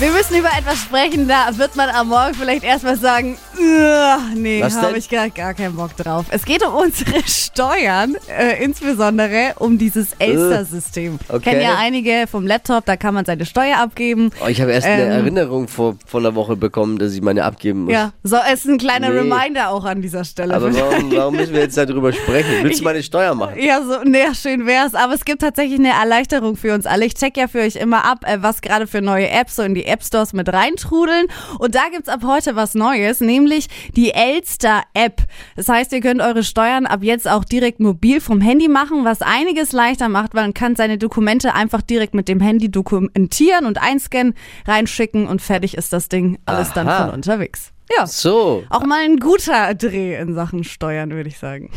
Wir 0.03 0.11
müssen 0.11 0.35
über 0.35 0.49
etwas 0.49 0.81
sprechen, 0.81 1.29
da 1.29 1.47
wird 1.57 1.77
man 1.77 1.89
am 1.89 2.09
Morgen 2.09 2.33
vielleicht 2.33 2.65
erstmal 2.65 2.97
sagen, 2.97 3.37
"Uah, 3.57 4.19
nee, 4.35 4.61
habe 4.61 4.97
ich 4.97 5.09
gar, 5.09 5.29
gar 5.29 5.53
keinen 5.53 5.77
Bock 5.77 5.95
drauf. 5.95 6.25
Es 6.29 6.43
geht 6.43 6.61
um 6.67 6.73
unsere 6.75 7.21
Steuern, 7.25 8.17
äh, 8.27 8.61
insbesondere 8.61 9.53
um 9.59 9.77
dieses 9.77 10.11
Elster-System. 10.19 11.19
Äh, 11.29 11.35
okay. 11.35 11.51
Kennen 11.51 11.61
ja 11.61 11.77
einige 11.77 12.25
vom 12.29 12.45
Laptop, 12.45 12.83
da 12.85 12.97
kann 12.97 13.13
man 13.13 13.23
seine 13.23 13.45
Steuer 13.45 13.77
abgeben. 13.77 14.31
Oh, 14.43 14.47
ich 14.49 14.59
habe 14.59 14.73
erst 14.73 14.87
eine 14.87 15.03
Ähm. 15.03 15.11
Erinnerung 15.11 15.69
vor, 15.69 15.95
vor 16.05 16.19
einer 16.19 16.35
Woche 16.35 16.57
bekommen, 16.57 16.97
dass 16.97 17.13
ich 17.13 17.21
meine 17.21 17.45
abgeben 17.45 17.85
muss. 17.85 17.93
Ja, 17.93 18.11
so 18.23 18.35
es 18.51 18.65
ist 18.65 18.71
ein 18.71 18.79
kleiner 18.79 19.07
Nee. 19.07 19.19
Reminder 19.19 19.69
auch 19.69 19.85
an 19.85 20.01
dieser 20.01 20.25
Stelle. 20.25 20.53
Aber 20.53 20.73
warum, 20.73 21.11
warum 21.15 21.35
müssen 21.37 21.53
wir 21.53 21.61
jetzt 21.61 21.77
darüber 21.77 22.11
sprechen? 22.11 22.49
Willst 22.61 22.81
du 22.81 22.83
meine 22.83 23.03
Steuer 23.03 23.35
machen? 23.35 23.57
Ja, 23.57 23.81
so, 23.81 24.03
nee, 24.03 24.25
schön 24.33 24.65
wär's. 24.65 24.95
Aber 24.95 25.13
es 25.13 25.23
gibt 25.23 25.41
tatsächlich 25.41 25.79
eine 25.79 25.93
Erleichterung 25.93 26.57
für 26.57 26.73
uns 26.73 26.85
alle. 26.85 27.05
Ich 27.05 27.13
check 27.15 27.37
ja 27.37 27.47
für 27.47 27.59
euch 27.61 27.77
immer 27.77 28.03
ab, 28.03 28.25
äh, 28.27 28.39
was 28.41 28.59
gerade 28.59 28.85
für 28.85 29.01
neue 29.01 29.29
Apps 29.29 29.55
so 29.55 29.61
in 29.61 29.73
die 29.75 29.92
App 29.93 30.03
Stores 30.03 30.33
mit 30.33 30.51
reintrudeln. 30.51 31.27
Und 31.59 31.75
da 31.75 31.83
gibt's 31.91 32.09
ab 32.09 32.21
heute 32.25 32.55
was 32.55 32.73
Neues, 32.73 33.21
nämlich 33.21 33.67
die 33.95 34.11
Elster-App. 34.11 35.21
Das 35.55 35.69
heißt, 35.69 35.91
ihr 35.93 36.01
könnt 36.01 36.21
eure 36.21 36.43
Steuern 36.43 36.85
ab 36.85 37.03
jetzt 37.03 37.29
auch 37.29 37.43
direkt 37.43 37.79
mobil 37.79 38.19
vom 38.19 38.41
Handy 38.41 38.67
machen, 38.67 39.05
was 39.05 39.21
einiges 39.21 39.71
leichter 39.71 40.09
macht, 40.09 40.33
weil 40.33 40.43
man 40.43 40.53
kann 40.53 40.75
seine 40.75 40.97
Dokumente 40.97 41.53
einfach 41.53 41.81
direkt 41.81 42.13
mit 42.15 42.27
dem 42.27 42.39
Handy 42.39 42.71
dokumentieren 42.71 43.65
und 43.65 43.81
einscannen, 43.81 44.33
reinschicken 44.65 45.27
und 45.27 45.41
fertig 45.41 45.77
ist 45.77 45.93
das 45.93 46.09
Ding. 46.09 46.39
Alles 46.45 46.73
dann 46.73 46.87
Aha. 46.87 47.05
von 47.05 47.13
unterwegs. 47.13 47.71
Ja. 47.95 48.07
So, 48.07 48.63
Auch 48.69 48.85
mal 48.85 49.01
ein 49.03 49.17
guter 49.17 49.75
Dreh 49.75 50.15
in 50.15 50.33
Sachen 50.33 50.63
Steuern, 50.63 51.11
würde 51.11 51.29
ich 51.29 51.37
sagen. 51.37 51.69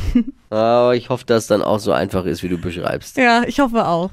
aber 0.51 0.95
ich 0.95 1.11
hoffe, 1.11 1.27
dass 1.27 1.43
es 1.43 1.49
dann 1.49 1.63
auch 1.63 1.81
so 1.81 1.93
einfach 1.93 2.25
ist, 2.25 2.43
wie 2.43 2.49
du 2.49 2.59
beschreibst. 2.59 3.17
Ja, 3.19 3.43
ich 3.43 3.61
hoffe 3.61 3.87
auch. 3.87 4.11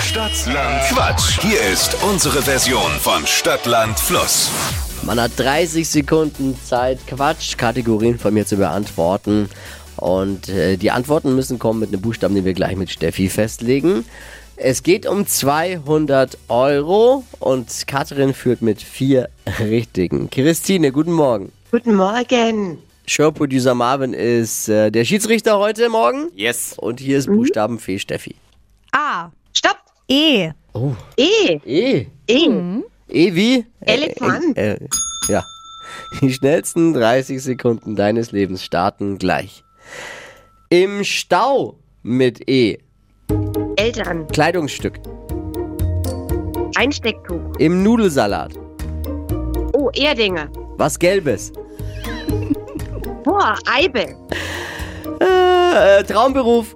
Stadtland 0.00 0.82
Quatsch. 0.88 1.40
Hier 1.42 1.60
ist 1.72 1.96
unsere 2.02 2.42
Version 2.42 2.90
von 3.00 3.26
Stadtland 3.26 4.00
Fluss. 4.00 4.50
Man 5.02 5.20
hat 5.20 5.32
30 5.36 5.86
Sekunden 5.86 6.58
Zeit, 6.64 6.98
Quatsch-Kategorien 7.06 8.18
von 8.18 8.32
mir 8.32 8.46
zu 8.46 8.56
beantworten. 8.56 9.50
Und 9.96 10.48
äh, 10.48 10.78
die 10.78 10.90
Antworten 10.90 11.36
müssen 11.36 11.58
kommen 11.58 11.80
mit 11.80 11.90
einem 11.92 12.00
Buchstaben, 12.00 12.34
den 12.34 12.44
wir 12.46 12.54
gleich 12.54 12.76
mit 12.76 12.90
Steffi 12.90 13.28
festlegen. 13.28 14.04
Es 14.56 14.82
geht 14.82 15.06
um 15.06 15.26
200 15.26 16.38
Euro 16.48 17.24
und 17.38 17.86
Katrin 17.86 18.32
führt 18.32 18.62
mit 18.62 18.80
vier 18.80 19.28
richtigen. 19.60 20.30
Christine, 20.30 20.92
guten 20.92 21.12
Morgen. 21.12 21.52
Guten 21.70 21.94
Morgen. 21.94 22.78
Showproducer 23.06 23.74
Marvin 23.74 24.14
ist 24.14 24.68
äh, 24.68 24.90
der 24.90 25.04
Schiedsrichter 25.04 25.58
heute 25.58 25.88
Morgen. 25.90 26.30
Yes. 26.34 26.74
Und 26.78 27.00
hier 27.00 27.18
ist 27.18 27.26
Buchstabenfee 27.26 27.98
Steffi. 27.98 28.34
A. 28.92 29.30
Stopp. 29.52 29.76
E. 30.10 30.50
Oh, 30.72 30.96
E. 31.16 31.60
E. 31.64 32.06
E. 32.26 32.82
E 33.08 33.34
wie? 33.34 33.64
Elefant. 33.80 34.58
Äh, 34.58 34.72
äh, 34.74 34.88
ja. 35.28 35.44
Die 36.20 36.32
schnellsten 36.32 36.92
30 36.94 37.40
Sekunden 37.40 37.94
deines 37.94 38.32
Lebens 38.32 38.64
starten 38.64 39.18
gleich. 39.18 39.62
Im 40.68 41.04
Stau 41.04 41.76
mit 42.02 42.48
E. 42.48 42.78
Eltern. 43.76 44.26
Kleidungsstück. 44.26 44.98
Einstecktuch. 46.74 47.54
Im 47.60 47.84
Nudelsalat. 47.84 48.54
Oh, 49.72 49.90
Erdinge. 49.94 50.50
Was 50.76 50.98
Gelbes. 50.98 51.52
Boah, 53.22 53.56
Eibe. 53.64 54.16
Äh, 55.20 56.00
äh, 56.00 56.02
Traumberuf. 56.02 56.74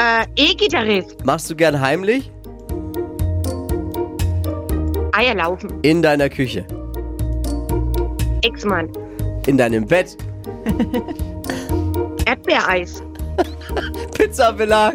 Äh, 0.00 0.24
E-Gitarrist. 0.34 1.22
Machst 1.26 1.50
du 1.50 1.54
gern 1.54 1.78
heimlich? 1.78 2.30
Eier 5.12 5.34
laufen. 5.34 5.78
In 5.82 6.00
deiner 6.00 6.30
Küche. 6.30 6.64
Ex-Mann. 8.40 8.90
In 9.46 9.58
deinem 9.58 9.86
Bett. 9.86 10.16
Erdbeereis. 12.24 13.02
Pizzabelag. 14.16 14.94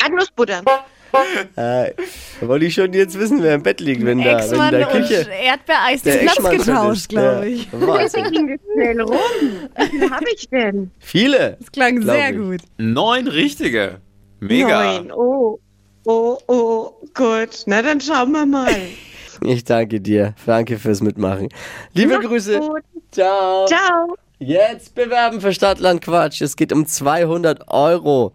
Erdnussbutter. 0.00 0.62
Äh, 1.56 1.90
da 2.42 2.48
wollte 2.48 2.66
ich 2.66 2.74
schon 2.74 2.92
jetzt 2.92 3.18
wissen, 3.18 3.42
wer 3.42 3.54
im 3.54 3.62
Bett 3.62 3.80
liegt, 3.80 4.04
wenn 4.04 4.18
da, 4.18 4.24
wenn 4.24 4.32
in 4.32 4.38
Ex-Mann 4.38 4.70
der 4.72 4.86
und 4.92 5.00
Küche. 5.00 5.26
Erdbeereis 5.42 6.02
den 6.02 6.18
Platz 6.20 6.50
getauscht, 6.50 6.96
ist. 7.02 7.08
glaube 7.08 7.36
Ja. 7.48 7.54
ich. 7.54 7.68
Wahnsinn. 7.72 8.24
ging 8.32 8.48
das 8.48 8.60
schnell 8.74 9.00
rum. 9.00 9.16
Wie 9.78 9.86
viel 9.86 10.10
habe 10.10 10.24
ich 10.34 10.48
denn? 10.50 10.90
Viele. 10.98 11.56
Das 11.60 11.72
klang 11.72 12.02
sehr 12.02 12.30
ich. 12.30 12.36
gut. 12.36 12.60
Neun 12.78 13.28
richtige. 13.28 13.98
Mega. 14.40 14.94
Neun. 14.98 15.12
Oh. 15.12 15.58
Oh, 16.04 16.36
oh, 16.48 16.90
gut. 17.14 17.62
Na, 17.66 17.80
dann 17.80 18.00
schauen 18.00 18.32
wir 18.32 18.44
mal. 18.46 18.74
Ich 19.44 19.64
danke 19.64 20.00
dir. 20.00 20.34
Danke 20.46 20.78
fürs 20.78 21.00
Mitmachen. 21.00 21.48
Liebe 21.94 22.12
Macht's 22.12 22.28
Grüße. 22.28 22.60
gut. 22.60 22.82
Ciao. 23.10 23.66
Ciao. 23.66 24.14
Jetzt 24.38 24.94
bewerben 24.94 25.40
für 25.40 25.52
Stadtland 25.52 26.00
Quatsch. 26.00 26.40
Es 26.42 26.54
geht 26.54 26.72
um 26.72 26.86
200 26.86 27.68
Euro 27.68 28.34